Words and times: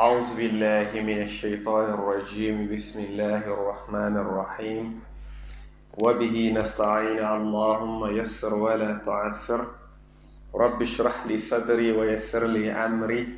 أعوذ 0.00 0.36
بالله 0.36 0.96
من 1.04 1.22
الشيطان 1.28 1.92
الرجيم. 1.92 2.72
بسم 2.72 2.98
الله 3.00 3.44
الرحمن 3.44 4.16
الرحيم. 4.16 5.00
وبه 6.00 6.36
نستعين. 6.56 7.20
اللهم 7.20 8.16
يسر 8.16 8.54
ولا 8.54 8.92
تعسر. 9.04 9.60
رب 10.54 10.82
اشرح 10.82 11.26
لي 11.26 11.38
صدري 11.38 11.92
ويسر 11.92 12.46
لي 12.46 12.72
أمري. 12.72 13.28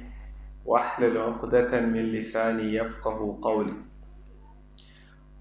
واحلل 0.62 1.18
عقدة 1.18 1.80
من 1.80 2.14
لساني 2.14 2.74
يفقه 2.74 3.38
قولي. 3.42 3.74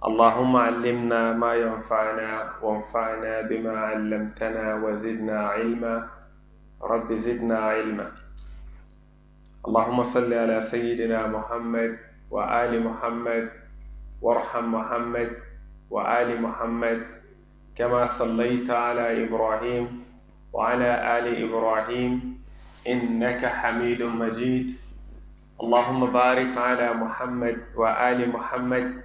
اللهم 0.02 0.56
علمنا 0.56 1.34
ما 1.34 1.54
ينفعنا 1.54 2.50
وانفعنا 2.66 3.42
بما 3.42 3.78
علمتنا 3.78 4.76
وزدنا 4.76 5.38
علما. 5.40 6.10
رب 6.82 7.14
زدنا 7.14 7.58
علما. 7.60 8.12
اللهم 9.68 10.04
صل 10.04 10.34
على 10.34 10.62
سيدنا 10.62 11.28
محمد 11.28 11.98
وآل 12.32 12.84
محمد 12.84 13.50
وارحم 14.22 14.66
محمد 14.74 15.30
وآل 15.90 16.42
محمد 16.42 17.06
كما 17.76 18.08
صليت 18.08 18.70
على 18.70 19.24
إبراهيم 19.24 20.04
وعلى 20.54 21.18
آل 21.18 21.26
إبراهيم 21.44 22.42
إنك 22.88 23.46
حميد 23.46 24.04
مجيد. 24.04 24.76
اللهم 25.64 26.06
بارك 26.06 26.58
على 26.58 26.94
محمد 26.94 27.58
وآل 27.76 28.30
محمد 28.30 29.02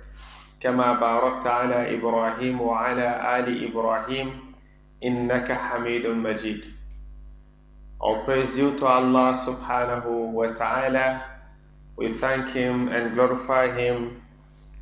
كما 0.61 0.93
باركت 0.93 1.47
على 1.47 1.97
إبراهيم 1.97 2.61
وعلى 2.61 3.39
آل 3.39 3.47
إبراهيم 3.69 4.29
إنك 5.05 5.53
حميد 5.53 6.07
مجيد. 6.07 6.76
All 7.99 8.23
praise 8.25 8.55
due 8.55 8.77
to 8.77 8.85
Allah 8.87 9.33
subhanahu 9.33 10.31
wa 10.33 10.53
ta'ala. 10.53 11.25
We 11.97 12.13
thank 12.13 12.51
Him 12.51 12.89
and 12.89 13.15
glorify 13.15 13.73
Him. 13.75 14.21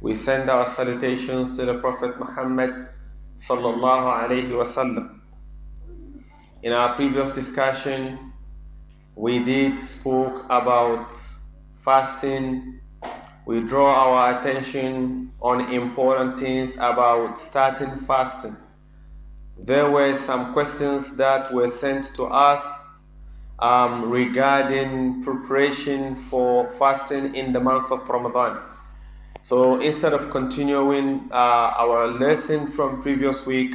We 0.00 0.16
send 0.16 0.50
our 0.50 0.66
salutations 0.66 1.56
to 1.56 1.64
the 1.64 1.78
Prophet 1.78 2.18
Muhammad 2.18 2.88
sallallahu 3.38 4.26
alayhi 4.26 4.50
wasallam. 4.50 5.20
In 6.64 6.72
our 6.72 6.94
previous 6.96 7.30
discussion, 7.30 8.32
we 9.14 9.38
did 9.38 9.78
spoke 9.84 10.42
about 10.50 11.12
fasting. 11.84 12.80
We 13.46 13.60
draw 13.60 13.94
our 13.94 14.40
attention 14.40 15.30
on 15.40 15.72
important 15.72 16.36
things 16.36 16.74
about 16.74 17.38
starting 17.38 17.94
fasting. 17.96 18.56
There 19.56 19.88
were 19.88 20.14
some 20.14 20.52
questions 20.52 21.10
that 21.14 21.54
were 21.54 21.68
sent 21.68 22.12
to 22.16 22.24
us 22.24 22.66
um, 23.58 24.10
regarding 24.10 25.22
preparation 25.22 26.16
for 26.24 26.70
fasting 26.72 27.34
in 27.34 27.52
the 27.52 27.60
month 27.60 27.90
of 27.90 28.08
Ramadan. 28.08 28.60
So 29.42 29.80
instead 29.80 30.14
of 30.14 30.30
continuing 30.30 31.28
uh, 31.30 31.74
our 31.76 32.08
lesson 32.08 32.66
from 32.66 33.02
previous 33.02 33.46
week, 33.46 33.74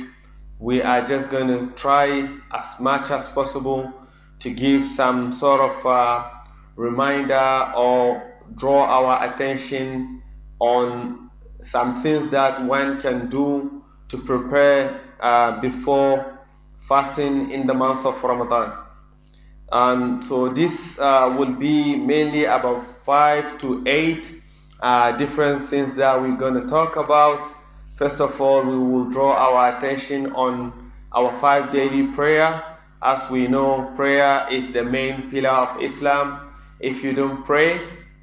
we 0.59 0.81
are 0.81 1.05
just 1.05 1.29
going 1.29 1.47
to 1.47 1.67
try 1.75 2.29
as 2.53 2.79
much 2.79 3.11
as 3.11 3.29
possible 3.29 3.93
to 4.39 4.49
give 4.49 4.83
some 4.83 5.31
sort 5.31 5.61
of 5.61 5.85
uh, 5.85 6.29
reminder 6.75 7.71
or 7.75 8.35
draw 8.55 8.83
our 8.85 9.31
attention 9.31 10.21
on 10.59 11.29
some 11.61 12.01
things 12.01 12.29
that 12.31 12.61
one 12.63 12.99
can 13.01 13.29
do 13.29 13.83
to 14.07 14.17
prepare 14.17 14.99
uh, 15.19 15.59
before 15.61 16.39
fasting 16.81 17.51
in 17.51 17.67
the 17.67 17.73
month 17.73 18.05
of 18.05 18.21
Ramadan. 18.23 18.88
Um, 19.71 20.23
so 20.23 20.49
this 20.49 20.97
uh, 20.99 21.33
will 21.37 21.53
be 21.53 21.95
mainly 21.95 22.45
about 22.45 22.83
five 23.05 23.57
to 23.59 23.83
eight 23.85 24.35
uh, 24.81 25.11
different 25.17 25.67
things 25.69 25.91
that 25.93 26.19
we're 26.19 26.37
going 26.37 26.55
to 26.55 26.67
talk 26.67 26.95
about. 26.95 27.51
First 27.95 28.21
of 28.21 28.39
all, 28.39 28.63
we 28.63 28.77
will 28.77 29.05
draw 29.09 29.33
our 29.33 29.77
attention 29.77 30.31
on 30.33 30.91
our 31.11 31.37
five 31.39 31.71
daily 31.71 32.07
prayer. 32.13 32.63
As 33.01 33.29
we 33.29 33.47
know, 33.47 33.91
prayer 33.95 34.47
is 34.49 34.69
the 34.71 34.83
main 34.83 35.29
pillar 35.29 35.49
of 35.49 35.81
Islam. 35.81 36.53
If 36.79 37.03
you 37.03 37.13
don't 37.13 37.45
pray, 37.45 37.79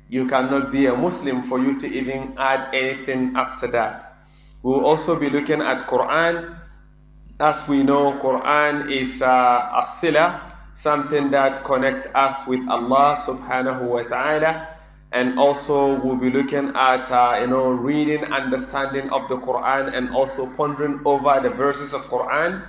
you 0.08 0.26
cannot 0.26 0.72
be 0.72 0.86
a 0.86 0.96
Muslim 0.96 1.42
for 1.42 1.58
you 1.58 1.78
to 1.80 1.86
even 1.86 2.34
add 2.38 2.74
anything 2.74 3.32
after 3.36 3.66
that. 3.68 4.16
We 4.62 4.70
will 4.72 4.84
also 4.86 5.14
be 5.14 5.30
looking 5.30 5.60
at 5.60 5.86
Quran. 5.86 6.58
As 7.38 7.68
we 7.68 7.82
know, 7.82 8.12
Quran 8.18 8.90
is 8.90 9.20
uh, 9.20 9.28
a 9.76 9.84
sila, 9.84 10.45
something 10.76 11.30
that 11.30 11.64
connect 11.64 12.06
us 12.14 12.46
with 12.46 12.60
Allah 12.68 13.16
subhanahu 13.16 13.80
wa 13.88 14.02
ta'ala 14.04 14.76
and 15.12 15.38
also 15.38 15.96
we'll 16.04 16.20
be 16.20 16.28
looking 16.30 16.68
at 16.76 17.10
uh, 17.10 17.38
you 17.40 17.46
know 17.46 17.70
reading 17.72 18.22
understanding 18.24 19.08
of 19.08 19.26
the 19.32 19.38
Quran 19.38 19.88
and 19.96 20.10
also 20.10 20.44
pondering 20.52 21.00
over 21.06 21.40
the 21.40 21.48
verses 21.48 21.94
of 21.94 22.02
Quran. 22.12 22.60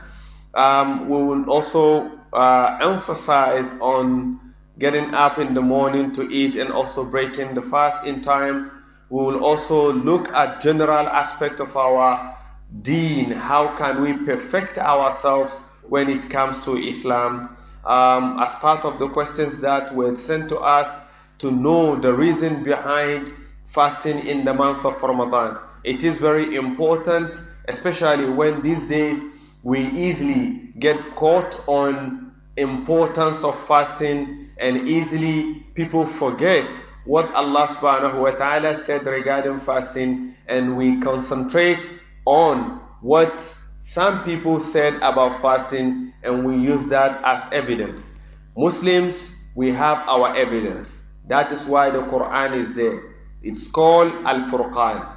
Um, 0.56 1.09
we 1.09 1.17
will 1.22 1.50
also 1.51 2.09
uh, 2.31 2.79
emphasize 2.81 3.73
on 3.81 4.40
getting 4.79 5.13
up 5.13 5.38
in 5.38 5.53
the 5.53 5.62
morning 5.62 6.13
to 6.13 6.31
eat 6.31 6.56
and 6.56 6.72
also 6.72 7.03
breaking 7.03 7.56
the 7.56 7.62
fast 7.62 8.06
in 8.06 8.22
time. 8.22 8.72
We 9.09 9.19
will 9.19 9.44
also 9.44 9.91
look 9.91 10.31
at 10.31 10.62
general 10.62 11.12
aspect 11.12 11.59
of 11.59 11.75
our 11.75 12.38
deen. 12.84 13.31
How 13.31 13.75
can 13.75 14.01
we 14.01 14.13
perfect 14.25 14.78
ourselves 14.78 15.59
when 15.90 16.09
it 16.09 16.29
comes 16.29 16.57
to 16.63 16.78
Islam 16.78 17.57
um, 17.88 18.38
as 18.40 18.53
part 18.56 18.84
of 18.84 19.00
the 19.00 19.08
questions 19.08 19.58
that 19.58 19.96
were 19.96 20.16
sent 20.16 20.50
to 20.50 20.59
us 20.59 20.96
to 21.40 21.50
know 21.52 21.96
the 21.96 22.14
reason 22.14 22.64
behind 22.64 23.31
fasting 23.66 24.28
in 24.28 24.44
the 24.44 24.53
month 24.53 24.86
of 24.86 25.02
Ramadan. 25.02 25.58
It 25.84 26.03
is 26.03 26.18
very 26.18 26.56
important, 26.56 27.42
especially 27.68 28.30
when 28.30 28.62
these 28.62 28.86
days 28.86 29.24
we 29.64 29.88
easily 29.88 30.72
get 30.80 30.97
caught 31.16 31.62
on 31.68 32.34
importance 32.58 33.44
of 33.44 33.58
fasting 33.68 34.50
and 34.58 34.88
easily 34.88 35.66
people 35.76 36.06
forget 36.06 36.66
what 37.06 37.34
Allah 37.36 37.68
subhanahu 37.68 38.20
wa 38.22 38.31
ta'ala 38.31 38.76
said 38.76 39.06
regarding 39.06 39.59
fasting 39.59 40.36
and 40.47 40.76
we 40.76 41.00
concentrate 41.00 41.90
on 42.26 42.81
what 43.02 43.53
some 43.80 44.24
people 44.24 44.60
said 44.60 44.96
about 44.98 45.42
fasting 45.42 46.14
and 46.24 46.44
we 46.46 46.56
use 46.58 46.84
that 46.86 47.22
as 47.24 47.48
evidence. 47.52 48.10
Muslims, 48.56 49.30
we 49.56 49.72
have 49.72 50.00
our 50.08 50.36
evidence. 50.36 51.02
That 51.28 51.52
is 51.52 51.66
why 51.66 51.90
the 51.90 52.02
Quran 52.04 52.54
is 52.54 52.74
there. 52.74 53.16
It's 53.44 53.68
called 53.68 54.12
Al 54.26 54.50
Furqan. 54.50 55.08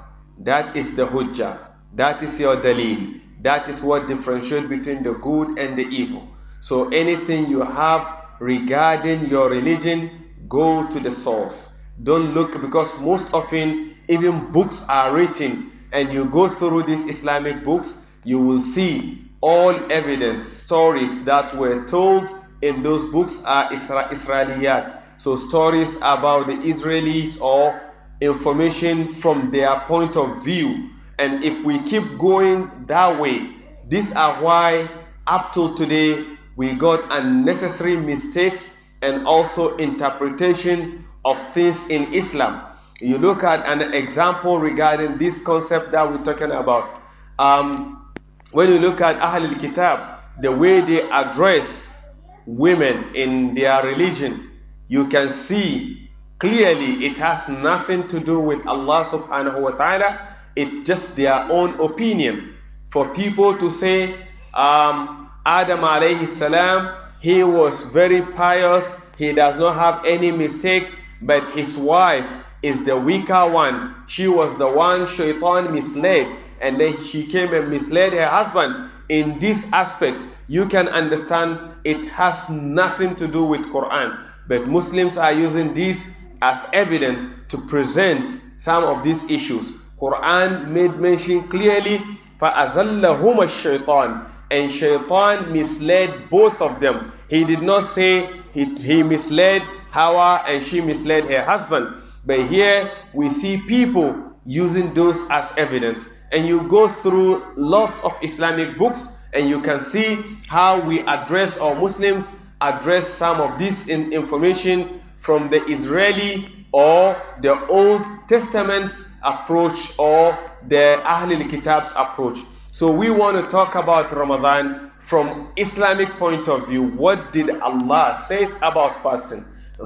That 0.40 0.76
is 0.76 0.90
the 0.94 1.06
Hujjah. 1.06 1.58
That 1.94 2.22
is 2.22 2.38
your 2.38 2.56
Dalil. 2.56 3.20
That 3.42 3.68
is 3.68 3.82
what 3.82 4.06
differentiates 4.06 4.68
between 4.68 5.02
the 5.02 5.14
good 5.14 5.58
and 5.58 5.76
the 5.76 5.84
evil. 5.86 6.28
So 6.60 6.88
anything 6.88 7.48
you 7.48 7.62
have 7.62 8.06
regarding 8.40 9.28
your 9.28 9.48
religion, 9.48 10.10
go 10.48 10.86
to 10.88 11.00
the 11.00 11.10
source. 11.10 11.68
Don't 12.02 12.34
look 12.34 12.60
because 12.60 12.98
most 12.98 13.32
often 13.32 13.94
even 14.08 14.50
books 14.52 14.82
are 14.88 15.14
written 15.14 15.72
and 15.92 16.12
you 16.12 16.26
go 16.26 16.48
through 16.48 16.84
these 16.84 17.06
Islamic 17.06 17.64
books, 17.64 17.96
you 18.24 18.38
will 18.38 18.60
see 18.60 19.24
all 19.40 19.70
evidence, 19.90 20.46
stories 20.46 21.22
that 21.24 21.56
were 21.56 21.84
told 21.86 22.30
in 22.62 22.82
those 22.82 23.04
books 23.06 23.38
are 23.44 23.70
Isra 23.70 24.08
Israeliyat. 24.08 25.00
So 25.16 25.36
stories 25.36 25.96
about 25.96 26.46
the 26.46 26.54
Israelis 26.56 27.40
or 27.40 27.80
information 28.20 29.14
from 29.14 29.50
their 29.50 29.80
point 29.80 30.16
of 30.16 30.44
view. 30.44 30.90
And 31.18 31.42
if 31.42 31.62
we 31.64 31.82
keep 31.82 32.18
going 32.18 32.70
that 32.86 33.18
way, 33.20 33.50
these 33.88 34.12
are 34.12 34.42
why 34.42 34.88
up 35.26 35.52
till 35.52 35.74
today 35.74 36.26
we 36.56 36.74
got 36.74 37.04
unnecessary 37.10 37.96
mistakes 37.96 38.70
and 39.02 39.26
also 39.26 39.76
interpretation 39.76 41.04
of 41.24 41.36
things 41.54 41.82
in 41.88 42.12
Islam. 42.12 42.62
You 43.00 43.16
look 43.16 43.42
at 43.44 43.64
an 43.66 43.94
example 43.94 44.58
regarding 44.58 45.16
this 45.16 45.38
concept 45.38 45.92
that 45.92 46.10
we're 46.10 46.22
talking 46.22 46.50
about. 46.50 47.00
Um, 47.38 48.09
when 48.52 48.68
you 48.68 48.78
look 48.78 49.00
at 49.00 49.16
Ahl 49.16 49.44
al-Kitab, 49.46 50.20
the 50.40 50.50
way 50.50 50.80
they 50.80 51.02
address 51.10 52.02
women 52.46 53.14
in 53.14 53.54
their 53.54 53.82
religion, 53.84 54.50
you 54.88 55.06
can 55.08 55.30
see 55.30 56.10
clearly 56.38 57.06
it 57.06 57.16
has 57.18 57.48
nothing 57.48 58.08
to 58.08 58.18
do 58.18 58.40
with 58.40 58.66
Allah 58.66 59.04
subhanahu 59.04 59.60
wa 59.60 59.70
ta'ala. 59.70 60.36
It's 60.56 60.86
just 60.86 61.14
their 61.14 61.46
own 61.50 61.78
opinion. 61.78 62.56
For 62.90 63.08
people 63.14 63.56
to 63.58 63.70
say, 63.70 64.14
um, 64.54 65.30
Adam 65.46 65.80
alayhi 65.80 66.26
salam, 66.26 66.96
he 67.20 67.44
was 67.44 67.82
very 67.92 68.22
pious, 68.22 68.90
he 69.16 69.32
does 69.32 69.58
not 69.58 69.76
have 69.76 70.04
any 70.04 70.32
mistake, 70.32 70.88
but 71.22 71.48
his 71.50 71.76
wife 71.76 72.26
is 72.62 72.82
the 72.84 72.96
weaker 72.96 73.46
one. 73.46 73.94
She 74.08 74.26
was 74.26 74.56
the 74.56 74.66
one 74.66 75.06
shaitan 75.06 75.72
misled, 75.72 76.34
and 76.61 76.79
then 76.79 77.01
she 77.03 77.25
came 77.25 77.53
and 77.53 77.69
misled 77.69 78.13
her 78.13 78.25
husband. 78.27 78.89
In 79.09 79.37
this 79.39 79.71
aspect, 79.71 80.17
you 80.47 80.65
can 80.65 80.87
understand 80.89 81.59
it 81.83 82.05
has 82.07 82.47
nothing 82.49 83.15
to 83.17 83.27
do 83.27 83.43
with 83.43 83.65
Quran. 83.67 84.17
But 84.47 84.67
Muslims 84.67 85.17
are 85.17 85.33
using 85.33 85.73
this 85.73 86.05
as 86.41 86.65
evidence 86.73 87.23
to 87.49 87.57
present 87.67 88.39
some 88.57 88.83
of 88.83 89.03
these 89.03 89.23
issues. 89.25 89.71
Quran 89.99 90.67
made 90.67 90.95
mention 90.99 91.47
clearly 91.47 92.01
فَأَزَلَّهُمَ 92.41 93.37
الشَّيْطَانِ 93.47 94.29
And 94.51 94.71
shaitan 94.71 95.51
misled 95.51 96.29
both 96.29 96.61
of 96.61 96.79
them. 96.79 97.11
He 97.29 97.43
did 97.43 97.61
not 97.61 97.83
say 97.83 98.29
he, 98.53 98.65
he 98.75 99.03
misled 99.03 99.61
Hawa 99.91 100.43
and 100.47 100.63
she 100.63 100.81
misled 100.81 101.23
her 101.25 101.43
husband. 101.43 101.87
But 102.25 102.41
here 102.47 102.89
we 103.13 103.29
see 103.29 103.57
people 103.57 104.15
using 104.45 104.93
those 104.93 105.21
as 105.29 105.51
evidence. 105.57 106.05
And 106.32 106.46
you 106.46 106.62
go 106.68 106.88
through 106.88 107.44
lots 107.56 108.00
of 108.02 108.16
Islamic 108.22 108.78
books 108.78 109.08
and 109.32 109.48
you 109.48 109.60
can 109.60 109.80
see 109.80 110.38
how 110.48 110.80
we 110.80 111.00
address 111.00 111.56
or 111.56 111.74
Muslims 111.74 112.30
address 112.60 113.08
some 113.08 113.40
of 113.40 113.58
this 113.58 113.86
in 113.86 114.12
information 114.12 115.00
from 115.18 115.50
the 115.50 115.64
Israeli 115.66 116.66
or 116.72 117.16
the 117.42 117.66
Old 117.66 118.02
Testament's 118.28 119.02
approach 119.22 119.92
or 119.98 120.38
the 120.68 121.00
Ahlul 121.04 121.48
Kitab's 121.48 121.92
approach. 121.96 122.38
So 122.72 122.90
we 122.90 123.10
want 123.10 123.42
to 123.42 123.50
talk 123.50 123.74
about 123.74 124.12
Ramadan 124.12 124.90
from 125.02 125.50
Islamic 125.56 126.08
point 126.10 126.48
of 126.48 126.68
view. 126.68 126.84
What 126.84 127.32
did 127.32 127.50
Allah 127.60 128.22
says 128.26 128.54
about 128.62 129.02
fasting? 129.02 129.44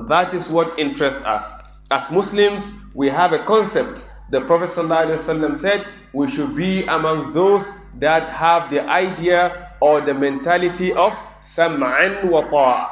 That 0.08 0.34
is 0.34 0.48
what 0.48 0.78
interests 0.78 1.22
us. 1.24 1.50
As 1.90 2.10
Muslims, 2.10 2.70
we 2.94 3.08
have 3.08 3.32
a 3.32 3.38
concept. 3.44 4.04
The 4.34 4.40
Prophet 4.40 4.66
said 4.66 5.86
we 6.12 6.28
should 6.28 6.56
be 6.56 6.82
among 6.86 7.30
those 7.30 7.68
that 8.00 8.28
have 8.30 8.68
the 8.68 8.82
idea 8.82 9.70
or 9.78 10.00
the 10.00 10.12
mentality 10.12 10.92
of 10.92 11.12
sam'an 11.40 12.24
wa 12.28 12.42
ta'a. 12.42 12.90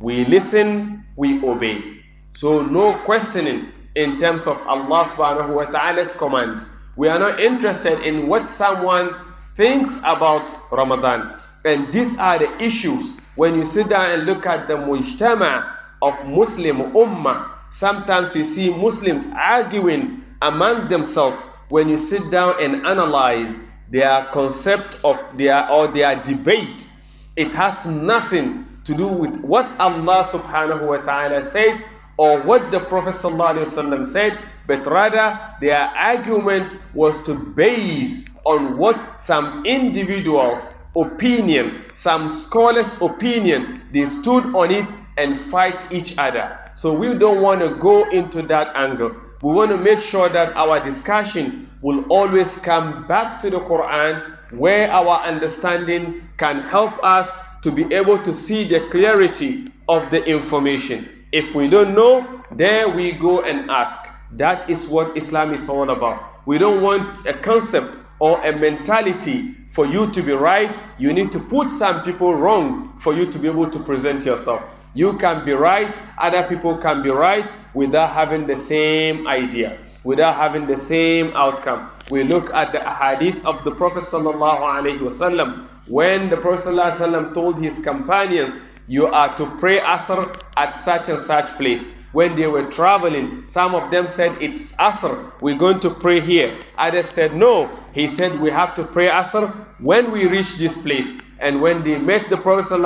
We 0.00 0.24
listen, 0.24 1.04
we 1.16 1.44
obey. 1.44 2.00
So 2.32 2.62
no 2.62 2.94
questioning 3.04 3.72
in 3.94 4.16
terms 4.18 4.46
of 4.46 4.56
Allah 4.66 5.04
subhanahu 5.04 5.52
wa 5.52 5.66
ta'ala's 5.66 6.14
command. 6.14 6.64
We 6.96 7.08
are 7.08 7.18
not 7.18 7.40
interested 7.40 8.00
in 8.00 8.26
what 8.26 8.50
someone 8.50 9.14
thinks 9.58 9.98
about 9.98 10.48
Ramadan. 10.72 11.38
And 11.66 11.92
these 11.92 12.16
are 12.16 12.38
the 12.38 12.48
issues 12.56 13.12
when 13.36 13.54
you 13.56 13.66
sit 13.66 13.90
down 13.90 14.10
and 14.12 14.24
look 14.24 14.46
at 14.46 14.66
the 14.66 14.80
mujtama 14.80 15.76
of 16.00 16.14
Muslim 16.24 16.96
ummah. 16.96 17.50
Sometimes 17.68 18.34
you 18.34 18.46
see 18.46 18.70
Muslims 18.70 19.26
arguing 19.36 20.23
among 20.42 20.88
themselves 20.88 21.40
when 21.68 21.88
you 21.88 21.96
sit 21.96 22.30
down 22.30 22.54
and 22.62 22.86
analyze 22.86 23.58
their 23.90 24.24
concept 24.26 24.98
of 25.04 25.18
their 25.36 25.68
or 25.70 25.86
their 25.88 26.16
debate. 26.22 26.88
It 27.36 27.52
has 27.54 27.84
nothing 27.86 28.66
to 28.84 28.94
do 28.94 29.06
with 29.08 29.36
what 29.40 29.66
Allah 29.80 30.24
subhanahu 30.24 30.86
wa 30.86 30.98
ta'ala 30.98 31.42
says 31.42 31.82
or 32.16 32.40
what 32.42 32.70
the 32.70 32.80
Prophet 32.80 33.14
ﷺ 33.14 34.06
said, 34.06 34.38
but 34.66 34.86
rather 34.86 35.38
their 35.60 35.90
argument 35.96 36.80
was 36.94 37.20
to 37.24 37.34
base 37.34 38.16
on 38.44 38.76
what 38.76 38.96
some 39.18 39.64
individuals' 39.64 40.68
opinion, 40.96 41.84
some 41.94 42.30
scholars' 42.30 42.96
opinion, 43.00 43.82
they 43.92 44.06
stood 44.06 44.54
on 44.54 44.70
it 44.70 44.86
and 45.16 45.40
fight 45.50 45.92
each 45.92 46.14
other. 46.18 46.58
So 46.74 46.92
we 46.92 47.14
don't 47.14 47.40
want 47.40 47.60
to 47.60 47.70
go 47.76 48.08
into 48.10 48.42
that 48.42 48.74
angle. 48.76 49.14
We 49.44 49.52
want 49.52 49.72
to 49.72 49.76
make 49.76 50.00
sure 50.00 50.30
that 50.30 50.56
our 50.56 50.80
discussion 50.80 51.68
will 51.82 52.06
always 52.08 52.56
come 52.56 53.06
back 53.06 53.38
to 53.40 53.50
the 53.50 53.60
Quran 53.60 54.38
where 54.52 54.90
our 54.90 55.18
understanding 55.20 56.26
can 56.38 56.60
help 56.62 56.92
us 57.04 57.30
to 57.60 57.70
be 57.70 57.84
able 57.94 58.16
to 58.22 58.32
see 58.32 58.64
the 58.64 58.88
clarity 58.88 59.66
of 59.86 60.10
the 60.10 60.24
information. 60.24 61.26
If 61.30 61.54
we 61.54 61.68
don't 61.68 61.94
know, 61.94 62.42
there 62.52 62.88
we 62.88 63.12
go 63.12 63.42
and 63.42 63.70
ask. 63.70 63.98
That 64.32 64.70
is 64.70 64.86
what 64.88 65.14
Islam 65.14 65.52
is 65.52 65.68
all 65.68 65.90
about. 65.90 66.46
We 66.46 66.56
don't 66.56 66.80
want 66.80 67.26
a 67.26 67.34
concept 67.34 67.94
or 68.20 68.42
a 68.46 68.56
mentality 68.56 69.56
for 69.68 69.84
you 69.84 70.10
to 70.12 70.22
be 70.22 70.32
right. 70.32 70.74
You 70.96 71.12
need 71.12 71.32
to 71.32 71.38
put 71.38 71.70
some 71.70 72.02
people 72.02 72.34
wrong 72.34 72.98
for 72.98 73.12
you 73.12 73.30
to 73.30 73.38
be 73.38 73.48
able 73.48 73.68
to 73.68 73.78
present 73.78 74.24
yourself. 74.24 74.62
You 74.96 75.14
can 75.14 75.44
be 75.44 75.52
right, 75.52 75.92
other 76.18 76.44
people 76.44 76.78
can 76.78 77.02
be 77.02 77.10
right 77.10 77.52
without 77.74 78.10
having 78.10 78.46
the 78.46 78.56
same 78.56 79.26
idea, 79.26 79.76
without 80.04 80.36
having 80.36 80.66
the 80.68 80.76
same 80.76 81.32
outcome. 81.34 81.90
We 82.10 82.22
look 82.22 82.54
at 82.54 82.70
the 82.70 82.78
hadith 82.78 83.44
of 83.44 83.64
the 83.64 83.72
Prophet 83.72 84.04
wasallam 84.04 85.66
when 85.88 86.30
the 86.30 86.36
Prophet 86.36 86.74
wasallam 86.74 87.34
told 87.34 87.58
his 87.58 87.80
companions, 87.80 88.54
"You 88.86 89.08
are 89.08 89.34
to 89.36 89.46
pray 89.58 89.80
Asr 89.80 90.32
at 90.56 90.78
such 90.78 91.08
and 91.08 91.18
such 91.18 91.56
place." 91.58 91.88
When 92.12 92.36
they 92.36 92.46
were 92.46 92.70
traveling, 92.70 93.42
some 93.48 93.74
of 93.74 93.90
them 93.90 94.06
said, 94.06 94.30
"It's 94.38 94.74
Asr. 94.74 95.32
We're 95.40 95.58
going 95.58 95.80
to 95.80 95.90
pray 95.90 96.20
here." 96.20 96.52
Others 96.78 97.08
said, 97.08 97.34
"No." 97.34 97.68
He 97.90 98.06
said, 98.06 98.38
"We 98.38 98.50
have 98.50 98.76
to 98.76 98.84
pray 98.84 99.08
Asr 99.08 99.50
when 99.80 100.12
we 100.12 100.28
reach 100.28 100.56
this 100.56 100.76
place." 100.76 101.10
And 101.40 101.60
when 101.60 101.82
they 101.82 101.98
met 101.98 102.28
the 102.30 102.36
Prophet 102.36 102.78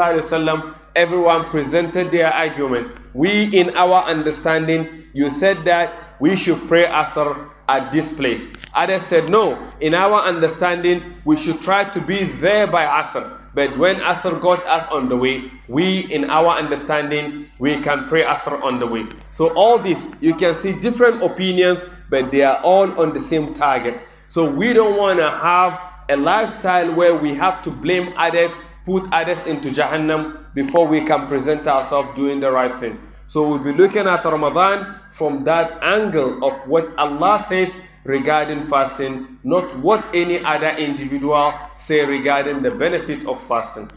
everyone 0.98 1.44
presented 1.44 2.10
their 2.10 2.34
argument. 2.34 2.90
We, 3.14 3.56
in 3.56 3.70
our 3.76 4.02
understanding, 4.02 5.04
you 5.14 5.30
said 5.30 5.64
that 5.64 6.18
we 6.20 6.34
should 6.34 6.66
pray 6.66 6.86
Asr 6.86 7.50
at 7.68 7.92
this 7.92 8.12
place. 8.12 8.48
Others 8.74 9.02
said, 9.02 9.30
no, 9.30 9.56
in 9.80 9.94
our 9.94 10.20
understanding, 10.22 11.14
we 11.24 11.36
should 11.36 11.62
try 11.62 11.84
to 11.84 12.00
be 12.00 12.24
there 12.42 12.66
by 12.66 12.84
Asr. 12.84 13.38
But 13.54 13.78
when 13.78 13.96
Asr 13.96 14.40
got 14.40 14.66
us 14.66 14.86
on 14.88 15.08
the 15.08 15.16
way, 15.16 15.50
we, 15.68 16.12
in 16.12 16.28
our 16.30 16.58
understanding, 16.58 17.48
we 17.60 17.80
can 17.80 18.08
pray 18.08 18.24
Asr 18.24 18.60
on 18.62 18.80
the 18.80 18.86
way. 18.86 19.06
So 19.30 19.54
all 19.54 19.78
this, 19.78 20.04
you 20.20 20.34
can 20.34 20.52
see 20.52 20.72
different 20.72 21.22
opinions, 21.22 21.80
but 22.10 22.32
they 22.32 22.42
are 22.42 22.58
all 22.62 22.90
on 23.00 23.14
the 23.14 23.20
same 23.20 23.54
target. 23.54 24.02
So 24.28 24.50
we 24.50 24.72
don't 24.72 24.96
want 24.96 25.20
to 25.20 25.30
have 25.30 25.80
a 26.08 26.16
lifestyle 26.16 26.92
where 26.94 27.14
we 27.14 27.34
have 27.34 27.62
to 27.62 27.70
blame 27.70 28.12
others, 28.16 28.50
put 28.88 29.04
others 29.12 29.44
into 29.46 29.68
Jahannam 29.68 30.22
before 30.54 30.86
we 30.86 31.02
can 31.04 31.26
present 31.26 31.66
ourselves 31.66 32.08
doing 32.16 32.40
the 32.40 32.50
right 32.50 32.74
thing. 32.80 32.98
So 33.26 33.46
we'll 33.46 33.58
be 33.58 33.74
looking 33.74 34.06
at 34.06 34.24
Ramadan 34.24 34.94
from 35.10 35.44
that 35.44 35.76
angle 35.82 36.42
of 36.42 36.54
what 36.66 36.96
Allah 36.96 37.44
says 37.46 37.76
regarding 38.04 38.66
fasting, 38.68 39.38
not 39.44 39.76
what 39.80 40.02
any 40.14 40.42
other 40.42 40.70
individual 40.70 41.52
say 41.74 42.06
regarding 42.06 42.62
the 42.62 42.70
benefit 42.70 43.28
of 43.28 43.38
fasting. 43.46 43.90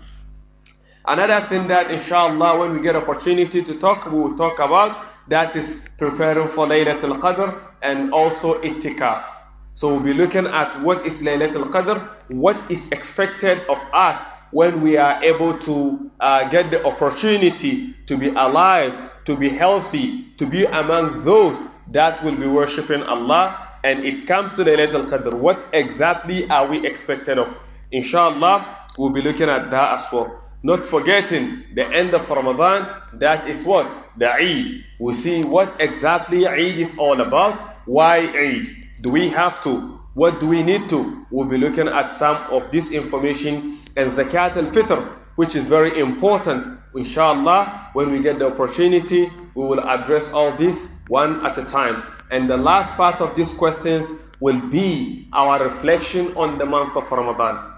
Another 1.06 1.40
thing 1.48 1.70
that 1.70 1.90
inshallah 1.90 2.60
when 2.60 2.74
we 2.76 2.82
get 2.82 2.98
opportunity 2.98 3.64
to 3.64 3.80
talk, 3.80 4.12
we 4.12 4.20
will 4.20 4.36
talk 4.36 4.60
about 4.60 5.06
that 5.30 5.56
is 5.56 5.78
preparing 5.98 6.50
for 6.50 6.68
Laylatul 6.68 7.18
Qadr 7.22 7.58
and 7.82 8.12
also 8.12 8.60
itikaf. 8.62 9.24
So 9.74 9.88
we'll 9.88 10.04
be 10.04 10.14
looking 10.14 10.48
at 10.48 10.76
what 10.82 11.08
is 11.08 11.16
Laylatul 11.20 11.72
Qadr, 11.72 11.98
what 12.28 12.70
is 12.70 12.92
expected 12.92 13.60
of 13.70 13.80
us 13.94 14.20
when 14.52 14.82
we 14.82 14.98
are 14.98 15.22
able 15.24 15.58
to 15.60 16.12
uh, 16.20 16.48
get 16.50 16.70
the 16.72 16.86
opportunity 16.86 17.96
to 18.06 18.18
be 18.18 18.30
alive, 18.30 18.94
to 19.26 19.36
be 19.36 19.50
healthy, 19.50 20.26
to 20.38 20.46
be 20.46 20.66
among 20.66 21.24
those 21.24 21.58
that 21.92 22.24
will 22.24 22.36
be 22.36 22.48
worshipping 22.48 23.04
Allah. 23.04 23.70
And 23.84 24.06
it 24.06 24.28
comes 24.28 24.54
to 24.54 24.64
the 24.64 24.72
Laylatul 24.72 25.10
Qadr. 25.10 25.34
What 25.34 25.60
exactly 25.74 26.50
are 26.50 26.68
we 26.68 26.86
expected 26.86 27.40
of? 27.40 27.56
Inshallah, 27.92 28.88
we'll 28.98 29.10
be 29.10 29.22
looking 29.22 29.50
at 29.50 29.72
that 29.72 30.00
as 30.00 30.12
well. 30.12 30.40
Not 30.64 30.86
forgetting 30.86 31.64
the 31.74 31.88
end 31.88 32.14
of 32.14 32.30
Ramadan, 32.30 32.88
that 33.14 33.48
is 33.48 33.64
what? 33.64 33.88
The 34.18 34.32
Eid. 34.32 34.86
We 35.00 35.16
see 35.16 35.42
what 35.42 35.74
exactly 35.80 36.46
Eid 36.46 36.78
is 36.78 36.96
all 36.98 37.20
about. 37.22 37.88
Why 37.88 38.18
Eid? 38.20 38.70
Do 39.02 39.10
we 39.10 39.30
have 39.30 39.64
to? 39.64 40.01
What 40.14 40.42
do 40.42 40.48
we 40.48 40.62
need 40.62 40.90
to? 40.90 41.26
We'll 41.32 41.48
be 41.48 41.58
looking 41.58 41.88
at 41.88 42.12
some 42.12 42.36
of 42.52 42.70
this 42.70 42.92
information 42.92 43.80
and 43.96 44.12
Zakat 44.12 44.58
al-Fitr, 44.58 45.08
which 45.38 45.56
is 45.56 45.68
very 45.68 45.98
important. 46.00 46.78
Inshallah, 46.94 47.92
when 47.94 48.12
we 48.12 48.20
get 48.20 48.38
the 48.38 48.48
opportunity, 48.48 49.32
we 49.56 49.64
will 49.64 49.80
address 49.90 50.30
all 50.32 50.52
this 50.52 50.84
one 51.08 51.46
at 51.46 51.58
a 51.58 51.64
time. 51.64 52.04
And 52.30 52.50
the 52.50 52.58
last 52.58 52.94
part 52.96 53.22
of 53.22 53.38
these 53.38 53.54
questions 53.54 54.12
will 54.42 54.60
be 54.60 55.30
our 55.32 55.64
reflection 55.64 56.36
on 56.36 56.58
the 56.58 56.66
month 56.66 56.98
of 56.98 57.10
Ramadan. 57.10 57.72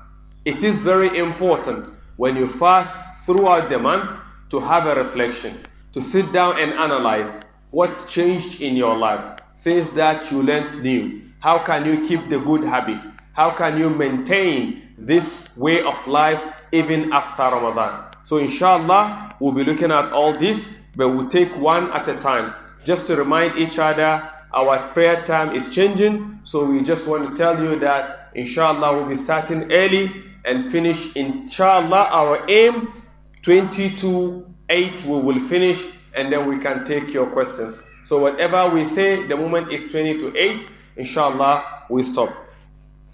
It 0.45 0.63
is 0.63 0.79
very 0.79 1.15
important 1.19 1.93
when 2.17 2.35
you 2.35 2.49
fast 2.49 2.99
throughout 3.27 3.69
the 3.69 3.77
month 3.77 4.19
to 4.49 4.59
have 4.59 4.87
a 4.87 4.95
reflection, 4.95 5.59
to 5.91 6.01
sit 6.01 6.31
down 6.31 6.59
and 6.59 6.73
analyze 6.73 7.37
what 7.69 8.07
changed 8.07 8.59
in 8.59 8.75
your 8.75 8.97
life, 8.97 9.37
things 9.61 9.91
that 9.91 10.31
you 10.31 10.41
learned 10.41 10.81
new. 10.81 11.22
How 11.43 11.59
can 11.59 11.85
you 11.85 12.07
keep 12.07 12.29
the 12.29 12.39
good 12.39 12.63
habit? 12.63 13.05
How 13.33 13.49
can 13.51 13.77
you 13.77 13.89
maintain 13.89 14.87
this 14.97 15.43
way 15.57 15.81
of 15.81 16.07
life 16.07 16.41
even 16.71 17.11
after 17.11 17.41
Ramadan? 17.41 18.05
So 18.23 18.37
inshallah, 18.37 19.35
we'll 19.41 19.51
be 19.51 19.65
looking 19.65 19.91
at 19.91 20.13
all 20.13 20.31
this, 20.31 20.65
but 20.95 21.09
we'll 21.09 21.27
take 21.27 21.53
one 21.57 21.91
at 21.91 22.07
a 22.07 22.15
time. 22.15 22.53
Just 22.85 23.05
to 23.07 23.17
remind 23.17 23.57
each 23.57 23.77
other, 23.77 24.25
our 24.53 24.87
prayer 24.93 25.21
time 25.25 25.53
is 25.53 25.67
changing. 25.67 26.39
So 26.45 26.63
we 26.63 26.81
just 26.81 27.07
want 27.07 27.29
to 27.29 27.35
tell 27.35 27.61
you 27.61 27.77
that 27.79 28.29
inshallah 28.35 28.95
we'll 28.95 29.09
be 29.09 29.17
starting 29.17 29.69
early 29.69 30.09
and 30.45 30.71
finish 30.71 31.13
inshallah 31.13 32.07
our 32.09 32.49
aim 32.49 33.03
22 33.41 34.45
8 34.69 35.05
we 35.05 35.19
will 35.19 35.41
finish 35.49 35.83
and 36.13 36.31
then 36.31 36.47
we 36.47 36.57
can 36.57 36.85
take 36.85 37.13
your 37.13 37.27
questions 37.27 37.81
So 38.05 38.19
whatever 38.19 38.69
we 38.69 38.85
say, 38.85 39.25
the 39.27 39.37
moment 39.37 39.71
is 39.71 39.87
20 39.87 40.17
to 40.19 40.33
8, 40.37 40.67
inshallah, 40.97 41.85
we 41.89 42.03
stop. 42.03 42.33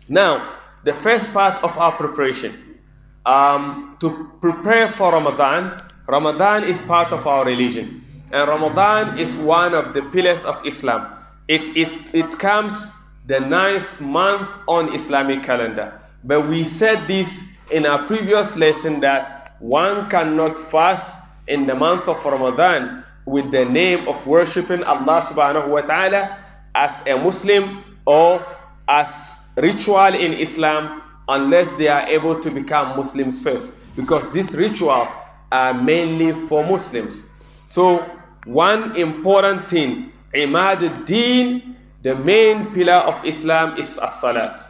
Now, 0.08 0.60
the 0.84 0.94
first 0.94 1.32
part 1.34 1.62
of 1.64 1.78
our 1.78 1.92
preparation. 1.92 2.80
Um, 3.26 3.98
to 4.00 4.32
prepare 4.42 4.88
for 4.88 5.12
Ramadan, 5.12 5.78
Ramadan 6.08 6.64
is 6.64 6.80
part 6.80 7.12
of 7.12 7.28
our 7.28 7.46
religion. 7.46 8.04
And 8.32 8.48
Ramadan 8.48 9.20
is 9.20 9.36
one 9.38 9.74
of 9.74 9.94
the 9.94 10.02
pillars 10.04 10.46
of 10.46 10.66
Islam. 10.66 11.14
It, 11.48 11.62
it, 11.76 11.92
it 12.14 12.40
comes 12.40 12.90
the 13.28 13.40
ninth 13.40 14.00
month 14.00 14.48
on 14.68 14.94
Islamic 14.96 15.44
calendar. 15.44 16.00
But 16.24 16.48
we 16.48 16.66
said 16.66 17.08
this 17.08 17.40
in 17.72 17.86
our 17.86 18.02
previous 18.08 18.56
lesson 18.56 19.00
that 19.02 19.56
one 19.60 20.10
cannot 20.10 20.58
fast 20.58 21.18
in 21.48 21.68
the 21.68 21.76
month 21.76 22.08
of 22.08 22.24
Ramadan 22.24 23.04
with 23.26 23.52
the 23.52 23.66
name 23.66 24.08
of 24.08 24.26
worshiping 24.26 24.84
Allah 24.84 25.22
subhanahu 25.22 25.68
wa 25.68 25.82
ta'ala 25.82 26.38
as 26.80 27.04
a 27.06 27.20
Muslim 27.20 27.84
or 28.08 28.40
as 28.88 29.36
ritual 29.58 30.16
in 30.16 30.32
Islam 30.40 31.04
unless 31.28 31.68
they 31.78 31.90
are 31.92 32.08
able 32.08 32.40
to 32.40 32.50
become 32.50 32.96
Muslims 32.96 33.38
first 33.44 33.72
because 33.98 34.32
these 34.32 34.56
rituals 34.56 35.10
are 35.52 35.74
mainly 35.76 36.32
for 36.48 36.64
Muslims. 36.64 37.26
So 37.68 38.00
one 38.46 38.96
important 38.96 39.70
thing, 39.70 40.14
Imad 40.34 40.80
al-Din, 40.82 41.76
the 42.02 42.16
main 42.16 42.72
pillar 42.74 43.04
of 43.04 43.20
Islam 43.26 43.78
is 43.78 44.00
as-salat. 44.00 44.64